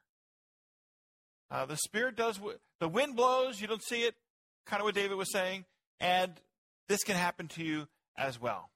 [1.52, 2.40] Uh, the Spirit does.
[2.80, 3.62] The wind blows.
[3.62, 4.16] You don't see it.
[4.66, 5.66] Kind of what David was saying,
[6.00, 6.34] and
[6.90, 7.88] this can happen to you
[8.18, 8.72] as well.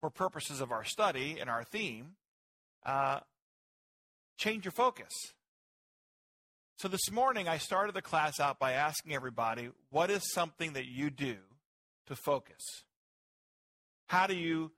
[0.00, 2.16] For purposes of our study and our theme,
[2.84, 3.20] uh,
[4.36, 5.12] change your focus.
[6.78, 10.86] So this morning, I started the class out by asking everybody, what is something that
[10.86, 11.36] you do
[12.06, 12.60] to focus?
[14.08, 14.72] How do you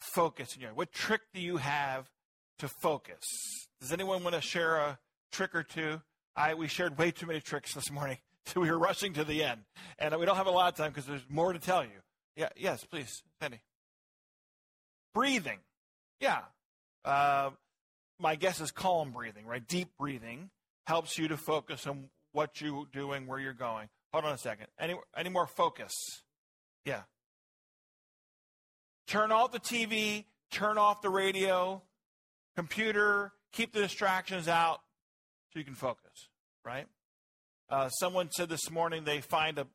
[0.00, 2.08] focus in your What trick do you have
[2.58, 3.24] to focus?
[3.82, 4.98] Does anyone want to share a
[5.32, 6.00] trick or two?
[6.36, 9.42] I we shared way too many tricks this morning, so we were rushing to the
[9.42, 9.62] end,
[9.98, 11.90] and we don't have a lot of time because there's more to tell you.
[12.36, 13.60] Yeah, yes, please, Penny.
[15.12, 15.58] Breathing,
[16.20, 16.42] yeah.
[17.04, 17.50] Uh,
[18.20, 19.66] my guess is calm breathing, right?
[19.66, 20.50] Deep breathing
[20.86, 23.88] helps you to focus on what you're doing, where you're going.
[24.12, 24.68] Hold on a second.
[24.78, 25.92] Any any more focus?
[26.86, 27.02] Yeah.
[29.08, 30.26] Turn off the TV.
[30.52, 31.82] Turn off the radio,
[32.54, 33.32] computer.
[33.52, 34.80] Keep the distractions out
[35.52, 36.28] so you can focus.
[36.64, 36.86] Right.
[37.68, 39.66] Uh, someone said this morning they find a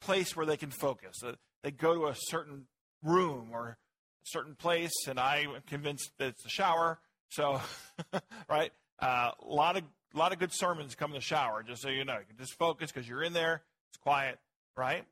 [0.00, 1.16] place where they can focus.
[1.24, 2.66] Uh, they go to a certain
[3.02, 3.76] room or a
[4.24, 6.98] certain place, and I'm convinced that it's the shower
[7.32, 7.62] so,
[8.50, 8.70] right,
[9.00, 11.62] a uh, lot of a lot of good sermons come in the shower.
[11.62, 13.62] Just so you know, you can just focus because you're in there.
[13.90, 14.38] It's quiet,
[14.76, 15.04] right?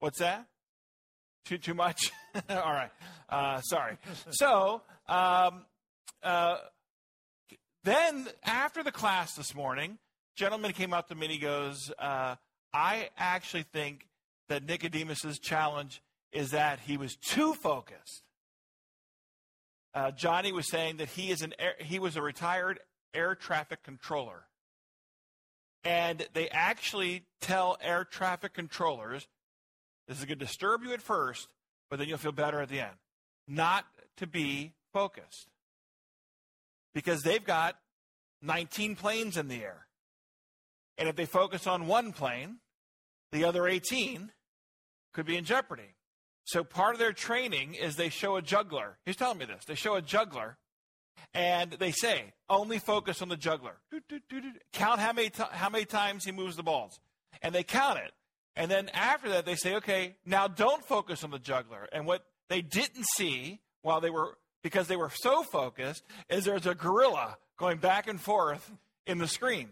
[0.00, 0.46] What's that?
[1.44, 2.10] Too too much?
[2.50, 2.90] All right.
[3.28, 3.98] Uh, sorry.
[4.30, 5.64] So, um,
[6.22, 6.58] uh,
[7.84, 9.98] then after the class this morning,
[10.36, 12.36] gentleman came up to me and he goes, uh,
[12.72, 14.06] "I actually think
[14.48, 16.02] that Nicodemus's challenge
[16.32, 18.22] is that he was too focused."
[19.94, 22.80] uh, Johnny was saying that he is an air, he was a retired
[23.14, 24.46] air traffic controller,
[25.84, 29.28] and they actually tell air traffic controllers,
[30.08, 31.52] "This is going to disturb you at first,
[31.90, 32.96] but then you'll feel better at the end."
[33.46, 35.48] Not to be focused,
[36.94, 37.76] because they've got
[38.42, 39.86] 19 planes in the air,
[40.98, 42.58] and if they focus on one plane,
[43.30, 44.30] the other 18
[45.12, 45.94] could be in jeopardy.
[46.44, 48.98] So part of their training is they show a juggler.
[49.06, 49.64] He's telling me this.
[49.64, 50.58] They show a juggler,
[51.32, 53.76] and they say, only focus on the juggler.
[54.72, 56.98] Count how many, t- how many times he moves the balls.
[57.40, 58.12] And they count it.
[58.54, 61.88] And then after that, they say, okay, now don't focus on the juggler.
[61.92, 66.66] And what they didn't see while they were, because they were so focused, is there's
[66.66, 68.70] a gorilla going back and forth
[69.06, 69.70] in the screen.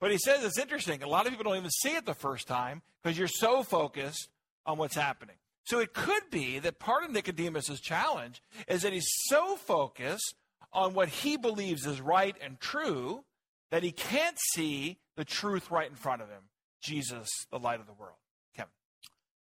[0.00, 1.02] But he says it's interesting.
[1.02, 4.28] A lot of people don't even see it the first time because you're so focused
[4.66, 5.36] on what's happening.
[5.64, 10.34] So it could be that part of Nicodemus' challenge is that he's so focused
[10.72, 13.24] on what he believes is right and true
[13.70, 16.42] that he can't see the truth right in front of him
[16.82, 18.18] Jesus, the light of the world.
[18.54, 18.70] Kevin.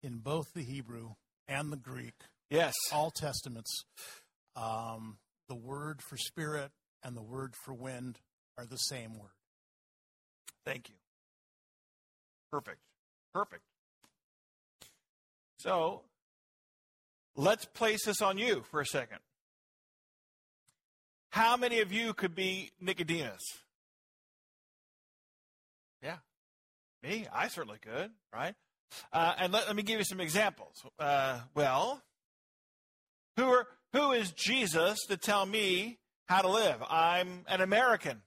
[0.03, 1.11] In both the Hebrew
[1.47, 2.15] and the Greek,
[2.51, 2.75] Yes.
[2.93, 3.85] all testaments,
[4.57, 6.73] um, the word for spirit
[7.03, 8.19] and the word for wind
[8.59, 9.31] are the same word.
[10.65, 10.97] Thank you.
[12.53, 12.79] Perfect.
[13.33, 13.63] Perfect.
[15.59, 16.03] So
[17.37, 19.19] let's place this on you for a second.
[21.31, 23.43] How many of you could be Nicodemus?
[26.03, 26.17] Yeah.
[27.03, 27.27] Me?
[27.33, 28.55] I certainly could, right?
[29.13, 30.75] Uh, and let, let me give you some examples.
[30.99, 32.03] Uh, well,
[33.37, 36.83] who, are, who is Jesus to tell me how to live?
[36.89, 38.23] I'm an American.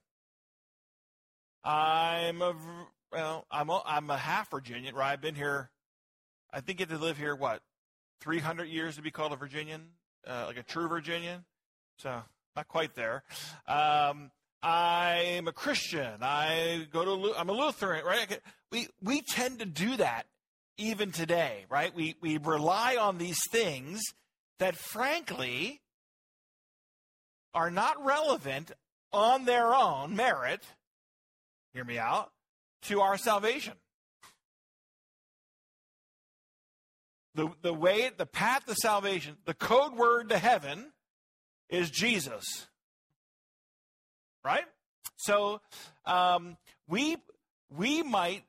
[1.64, 2.54] I'm a
[3.10, 5.12] well, I'm a, I'm a half Virginian, right?
[5.12, 5.70] I've been here.
[6.52, 7.62] I think you have to live here what,
[8.20, 9.82] 300 years to be called a Virginian,
[10.26, 11.44] uh, like a true Virginian.
[11.98, 12.22] So
[12.56, 13.22] not quite there.
[13.68, 14.30] Um,
[14.62, 16.22] I'm a Christian.
[16.22, 18.40] I go to I'm a Lutheran, right?
[18.72, 20.26] We we tend to do that
[20.76, 21.94] even today, right?
[21.94, 24.02] We we rely on these things
[24.58, 25.80] that frankly
[27.54, 28.72] are not relevant
[29.12, 30.62] on their own merit.
[31.72, 32.30] Hear me out
[32.82, 33.74] to our salvation.
[37.34, 40.92] The, the way, the path to salvation, the code word to heaven
[41.68, 42.44] is Jesus.
[44.44, 44.64] Right?
[45.16, 45.60] So
[46.06, 47.16] um, we,
[47.76, 48.44] we might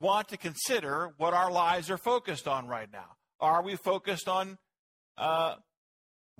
[0.00, 3.16] want to consider what our lives are focused on right now.
[3.40, 4.58] Are we focused on
[5.18, 5.56] uh,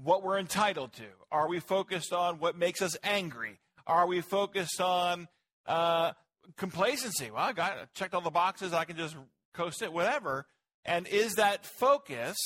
[0.03, 1.07] what we're entitled to?
[1.31, 3.59] Are we focused on what makes us angry?
[3.87, 5.29] Are we focused on
[5.67, 6.13] uh,
[6.57, 7.31] complacency.
[7.31, 8.73] Well, I got checked all the boxes.
[8.73, 9.17] I can just
[9.55, 10.47] coast it, whatever.
[10.85, 12.37] And is that focus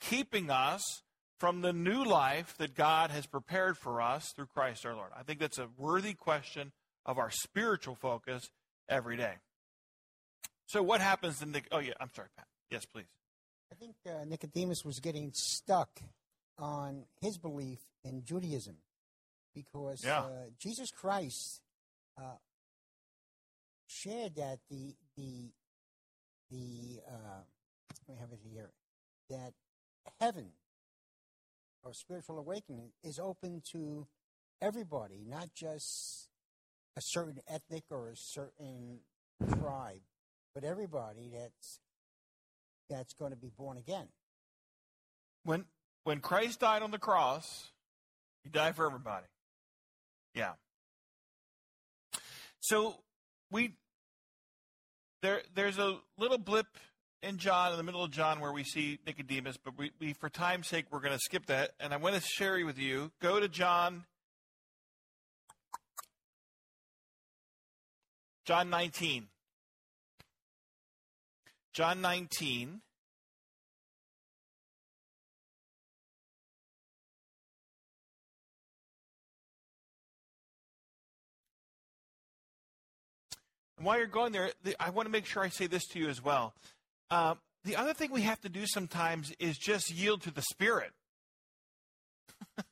[0.00, 0.82] keeping us
[1.38, 5.10] from the new life that God has prepared for us through Christ our Lord?
[5.18, 6.72] I think that's a worthy question
[7.06, 8.50] of our spiritual focus
[8.88, 9.34] every day.
[10.66, 11.62] So, what happens in the?
[11.72, 11.94] Oh, yeah.
[11.98, 12.46] I'm sorry, Pat.
[12.70, 13.06] Yes, please.
[13.72, 16.00] I think uh, Nicodemus was getting stuck
[16.58, 18.76] on his belief in Judaism
[19.54, 20.20] because Yeah.
[20.20, 21.62] uh, Jesus Christ
[22.18, 22.36] uh,
[23.86, 25.52] shared that the the
[26.50, 27.42] the uh,
[28.08, 28.70] let me have it here
[29.28, 29.52] that
[30.20, 30.50] heaven
[31.84, 34.06] or spiritual awakening is open to
[34.60, 36.28] everybody, not just
[36.96, 39.00] a certain ethnic or a certain
[39.58, 40.02] tribe,
[40.54, 41.78] but everybody that's
[42.90, 44.08] that's going to be born again.
[45.44, 45.64] When
[46.04, 47.70] when Christ died on the cross,
[48.42, 49.26] he died for everybody.
[50.34, 50.52] Yeah.
[52.60, 52.96] So
[53.50, 53.72] we
[55.22, 56.66] there there's a little blip
[57.22, 60.28] in John in the middle of John where we see Nicodemus, but we, we for
[60.28, 63.12] time's sake we're going to skip that, and I want to share with you.
[63.20, 64.04] Go to John.
[68.44, 69.29] John 19.
[71.72, 72.80] John 19.
[83.80, 85.98] And while you're going there, the, I want to make sure I say this to
[85.98, 86.52] you as well.
[87.10, 90.90] Um, the other thing we have to do sometimes is just yield to the Spirit.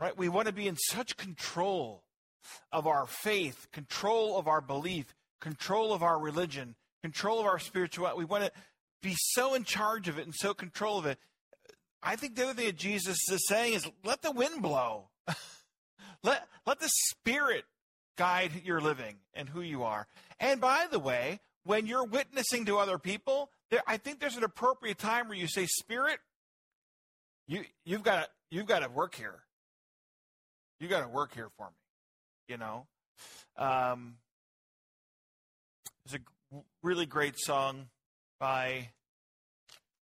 [0.00, 0.16] right?
[0.16, 2.02] We want to be in such control
[2.72, 6.74] of our faith, control of our belief, control of our religion,
[7.06, 8.18] control of our spirituality.
[8.18, 8.50] We want to
[9.00, 11.18] be so in charge of it and so control of it.
[12.02, 15.10] I think the other thing that Jesus is saying is let the wind blow.
[16.24, 17.64] let, let the Spirit
[18.16, 20.08] guide your living and who you are.
[20.40, 24.42] And by the way, when you're witnessing to other people, there, I think there's an
[24.42, 26.18] appropriate time where you say, Spirit,
[27.46, 29.42] you, you've got to, you've got to work here.
[30.80, 31.76] You've got to work here for me.
[32.48, 32.86] You know,
[33.56, 34.16] um,
[36.04, 36.35] there's a
[36.82, 37.88] really great song
[38.38, 38.90] by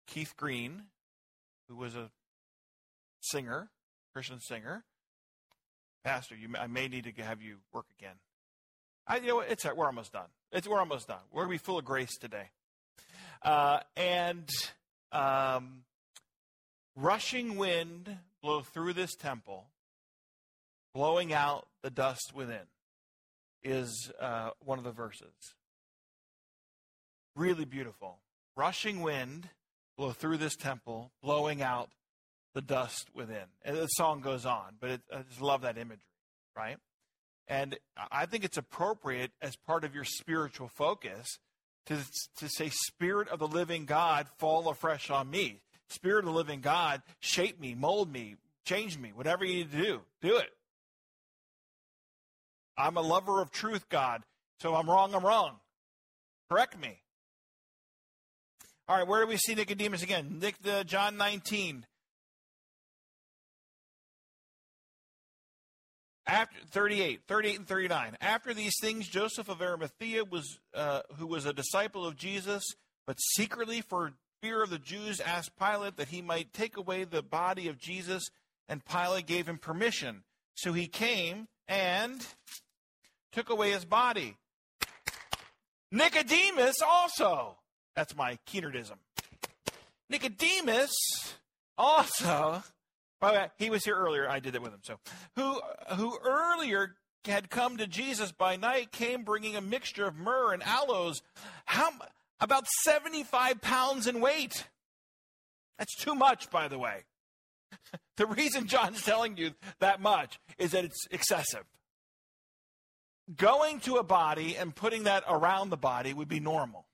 [0.08, 0.84] Keith Green,
[1.68, 2.10] who was a
[3.22, 3.70] singer,
[4.14, 4.84] Christian singer.
[6.04, 8.16] Pastor, you, I may need to have you work again.
[9.08, 9.40] I, you know?
[9.42, 10.28] It's we're almost done.
[10.52, 11.20] It's we're almost done.
[11.32, 12.50] We're gonna be full of grace today.
[13.42, 14.50] Uh, and
[15.12, 15.84] um,
[16.96, 19.68] rushing wind blow through this temple,
[20.94, 22.68] blowing out the dust within,
[23.64, 25.34] is uh, one of the verses.
[27.36, 28.20] Really beautiful.
[28.56, 29.50] Rushing wind
[29.98, 31.90] blow through this temple, blowing out
[32.54, 33.46] the dust within.
[33.64, 36.04] And the song goes on, but it, I just love that imagery,
[36.56, 36.78] right?
[37.48, 37.78] And
[38.12, 41.40] I think it's appropriate as part of your spiritual focus
[41.88, 41.98] to,
[42.38, 45.62] to say, Spirit of the living God, fall afresh on me.
[45.90, 49.78] Spirit of the living God, shape me, mold me, change me, whatever you need to
[49.82, 50.50] do, do it.
[52.78, 54.24] I'm a lover of truth, God.
[54.62, 55.56] So I'm wrong, I'm wrong.
[56.50, 57.02] Correct me.
[58.90, 60.40] All right, where do we see Nicodemus again?
[60.42, 61.86] Nick, the, John 19.
[66.26, 68.18] After 38, 38 and 39.
[68.20, 72.64] After these things, Joseph of Arimathea was, uh, who was a disciple of Jesus,
[73.06, 77.22] but secretly for fear of the Jews, asked Pilate that he might take away the
[77.22, 78.32] body of Jesus,
[78.68, 80.24] and Pilate gave him permission.
[80.56, 82.26] So he came and
[83.32, 84.38] took away his body.
[85.92, 87.60] Nicodemus also.
[88.00, 88.96] That's my Keenerdism.
[90.10, 90.96] Nicodemus
[91.78, 92.64] also.
[93.20, 94.26] By the way, he was here earlier.
[94.30, 94.80] I did that with him.
[94.84, 95.00] So,
[95.36, 95.60] who
[95.98, 96.96] who earlier
[97.26, 101.22] had come to Jesus by night came bringing a mixture of myrrh and aloes.
[101.66, 101.92] How
[102.40, 104.66] about seventy five pounds in weight?
[105.78, 107.04] That's too much, by the way.
[108.16, 111.66] the reason John's telling you that much is that it's excessive
[113.36, 116.86] going to a body and putting that around the body would be normal.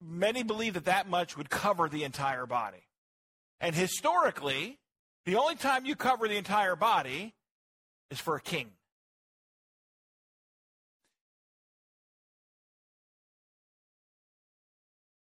[0.00, 2.86] Many believe that that much would cover the entire body.
[3.60, 4.78] And historically,
[5.24, 7.34] the only time you cover the entire body
[8.10, 8.70] is for a king.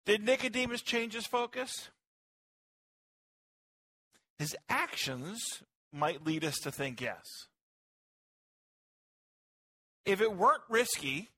[0.05, 1.89] Did Nicodemus change his focus?
[4.39, 7.23] His actions might lead us to think yes
[10.07, 11.29] if it weren't risky,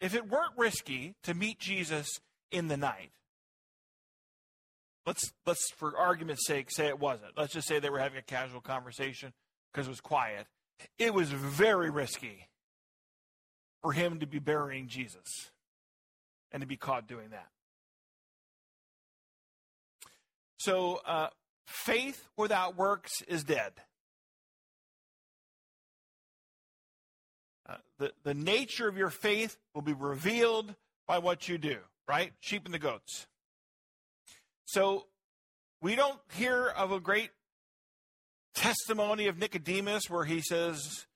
[0.00, 2.08] if it weren't risky to meet Jesus
[2.52, 3.10] in the night,
[5.06, 7.32] let's let's for argument's sake say it wasn't.
[7.36, 9.32] Let's just say they were having a casual conversation
[9.72, 10.46] because it was quiet.
[10.98, 12.48] It was very risky
[13.82, 15.50] for him to be burying Jesus
[16.52, 17.48] and to be caught doing that.
[20.58, 21.28] So uh,
[21.66, 23.72] faith without works is dead.
[27.68, 30.74] Uh, the, the nature of your faith will be revealed
[31.06, 31.78] by what you do,
[32.08, 32.32] right?
[32.40, 33.26] Sheep and the goats.
[34.64, 35.06] So
[35.80, 37.30] we don't hear of a great
[38.54, 41.06] testimony of Nicodemus where he says,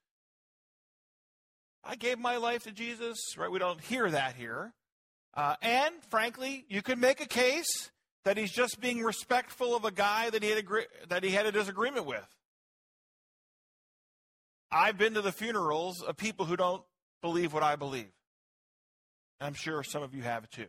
[1.85, 3.51] I gave my life to Jesus, right?
[3.51, 4.75] We don't hear that here.
[5.35, 7.91] Uh, and frankly, you could make a case
[8.25, 10.65] that he's just being respectful of a guy that he had,
[11.09, 12.27] that he had a disagreement with.
[14.71, 16.83] I've been to the funerals of people who don't
[17.23, 18.11] believe what I believe.
[19.41, 20.67] I'm sure some of you have too.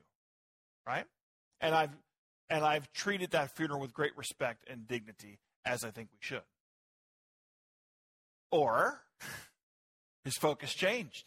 [0.86, 1.06] Right?
[1.62, 1.92] And I've
[2.50, 6.44] and I've treated that funeral with great respect and dignity as I think we should.
[8.52, 9.02] Or
[10.24, 11.26] his focus changed.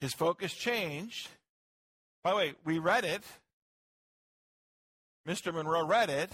[0.00, 1.28] His focus changed.
[2.24, 3.22] By the way, we read it.
[5.26, 5.52] Mr.
[5.52, 6.30] Monroe read it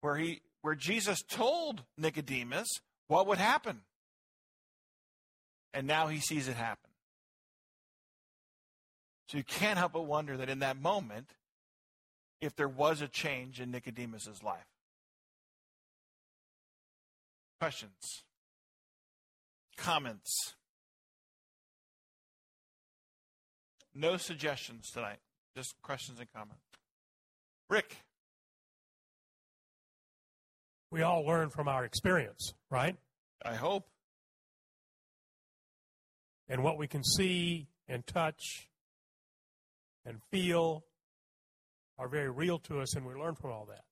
[0.00, 2.68] where he where Jesus told Nicodemus
[3.08, 3.82] what would happen.
[5.74, 6.91] And now he sees it happen.
[9.28, 11.30] So you can't help but wonder that in that moment,
[12.40, 14.66] if there was a change in Nicodemus's life.
[17.60, 18.24] Questions?
[19.76, 20.54] Comments?
[23.94, 25.18] No suggestions tonight,
[25.56, 26.62] just questions and comments.
[27.70, 27.96] Rick.
[30.92, 32.96] we all learn from our experience, right?
[33.44, 33.88] I hope.
[36.48, 38.68] And what we can see and touch
[40.04, 40.84] and feel
[41.98, 43.84] are very real to us, and we learn from all that.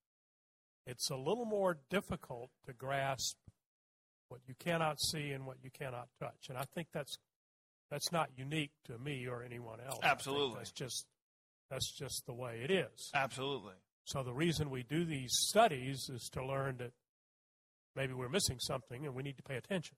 [0.87, 3.37] It's a little more difficult to grasp
[4.29, 7.19] what you cannot see and what you cannot touch, and I think that's
[7.91, 10.01] that's not unique to me or anyone else.
[10.03, 11.07] Absolutely, that's just
[11.71, 13.11] that's just the way it is.
[13.15, 13.75] Absolutely.
[14.05, 16.93] So the reason we do these studies is to learn that
[17.95, 19.97] maybe we're missing something and we need to pay attention.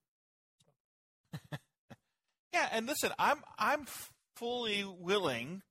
[2.52, 3.86] yeah, and listen, I'm I'm
[4.36, 5.62] fully willing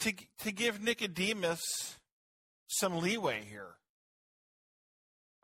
[0.00, 1.60] to to give Nicodemus
[2.68, 3.74] some leeway here.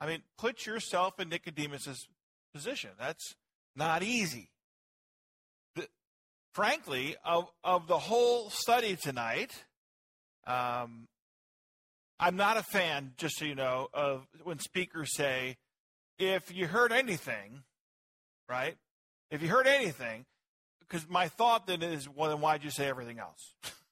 [0.01, 2.07] I mean, put yourself in Nicodemus's
[2.55, 2.91] position.
[2.99, 3.35] That's
[3.75, 4.51] not easy.
[5.75, 5.87] The,
[6.53, 9.53] frankly, of of the whole study tonight,
[10.47, 11.07] um,
[12.19, 15.57] I'm not a fan, just so you know, of when speakers say,
[16.19, 17.63] if you heard anything,
[18.49, 18.77] right?
[19.31, 20.25] If you heard anything,
[20.81, 23.55] because my thought then is, well, then why'd you say everything else?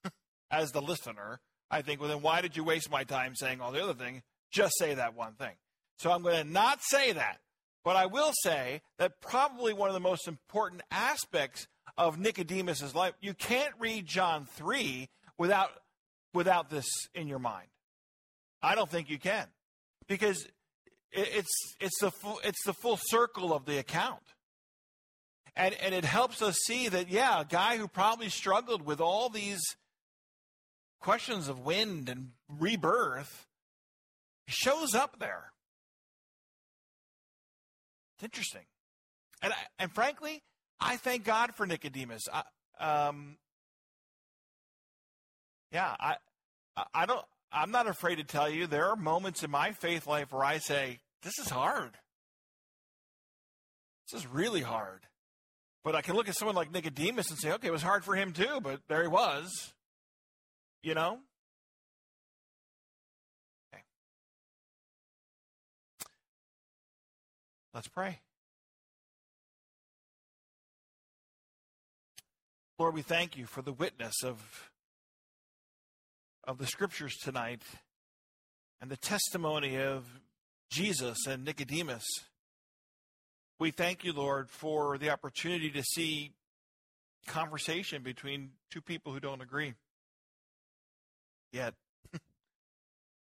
[0.54, 1.40] As the listener,
[1.70, 4.22] I think, well, then why did you waste my time saying all the other thing?
[4.52, 5.54] Just say that one thing.
[5.98, 7.38] So I'm going to not say that.
[7.84, 11.66] But I will say that probably one of the most important aspects
[11.98, 15.70] of Nicodemus's life, you can't read John 3 without
[16.32, 17.68] without this in your mind.
[18.62, 19.46] I don't think you can,
[20.08, 20.46] because
[21.12, 24.22] it's it's the full, it's the full circle of the account.
[25.54, 29.28] And and it helps us see that yeah, a guy who probably struggled with all
[29.28, 29.60] these
[31.04, 33.46] questions of wind and rebirth
[34.48, 35.52] shows up there.
[38.16, 38.64] It's interesting.
[39.42, 40.42] And I, and frankly,
[40.80, 42.22] I thank God for Nicodemus.
[42.32, 42.42] I,
[42.80, 43.36] um,
[45.72, 46.16] yeah, I
[46.94, 50.32] I don't I'm not afraid to tell you there are moments in my faith life
[50.32, 51.90] where I say, this is hard.
[54.10, 55.02] This is really hard.
[55.84, 58.14] But I can look at someone like Nicodemus and say, okay, it was hard for
[58.14, 59.74] him too, but there he was.
[60.84, 61.18] You know?
[63.72, 63.82] Okay.
[67.72, 68.20] Let's pray.
[72.78, 74.70] Lord, we thank you for the witness of,
[76.46, 77.62] of the scriptures tonight
[78.82, 80.04] and the testimony of
[80.70, 82.04] Jesus and Nicodemus.
[83.58, 86.32] We thank you, Lord, for the opportunity to see
[87.26, 89.72] conversation between two people who don't agree.
[91.54, 91.74] Yet,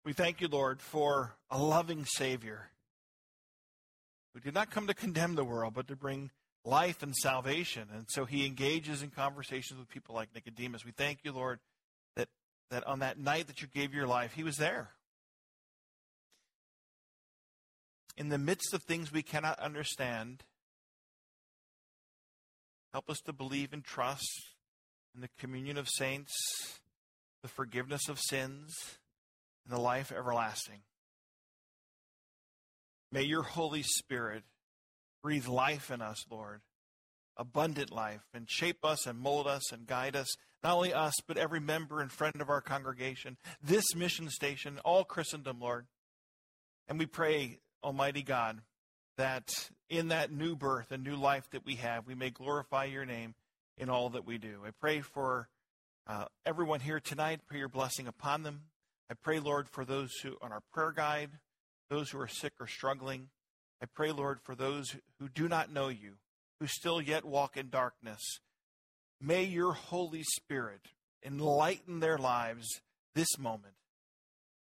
[0.05, 2.73] we thank you, Lord, for a loving Savior
[4.35, 6.33] who did not come to condemn the world, but to bring
[6.65, 7.87] life and salvation.
[7.95, 10.85] And so he engages in conversations with people like Nicodemus.
[10.85, 11.61] We thank you, Lord,
[12.17, 12.27] that,
[12.73, 14.91] that on that night that you gave your life, he was there.
[18.17, 20.43] In the midst of things we cannot understand,
[22.93, 24.27] help us to believe and trust
[25.15, 26.35] in the communion of saints,
[27.47, 28.75] the forgiveness of sins,
[29.65, 30.81] and the life everlasting.
[33.13, 34.43] May your Holy Spirit
[35.23, 36.63] breathe life in us, Lord,
[37.37, 40.27] abundant life, and shape us and mold us and guide us,
[40.65, 45.05] not only us, but every member and friend of our congregation, this mission station, all
[45.05, 45.87] Christendom, Lord.
[46.89, 48.59] And we pray, Almighty God,
[49.19, 53.05] that in that new birth and new life that we have, we may glorify your
[53.05, 53.37] name
[53.79, 54.63] in all that we do.
[54.67, 55.49] I pray for
[56.07, 58.63] uh, everyone here tonight, pray your blessing upon them.
[59.11, 61.31] I pray, Lord, for those who on our prayer guide,
[61.91, 63.29] those who are sick or struggling.
[63.83, 66.15] I pray, Lord, for those who do not know you,
[66.61, 68.21] who still yet walk in darkness.
[69.21, 70.81] May your Holy Spirit
[71.25, 72.67] enlighten their lives
[73.15, 73.75] this moment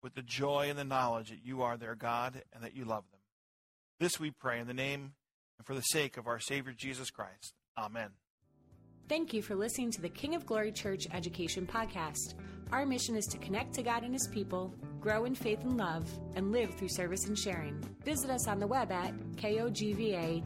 [0.02, 3.04] with the joy and the knowledge that you are their God and that you love
[3.10, 3.20] them.
[4.00, 5.12] This we pray in the name
[5.58, 7.54] and for the sake of our Savior Jesus Christ.
[7.76, 8.10] Amen.
[9.06, 12.34] Thank you for listening to the King of Glory Church Education Podcast.
[12.72, 16.08] Our mission is to connect to God and His people, grow in faith and love,
[16.34, 17.78] and live through service and sharing.
[18.02, 20.44] Visit us on the web at kogva.org.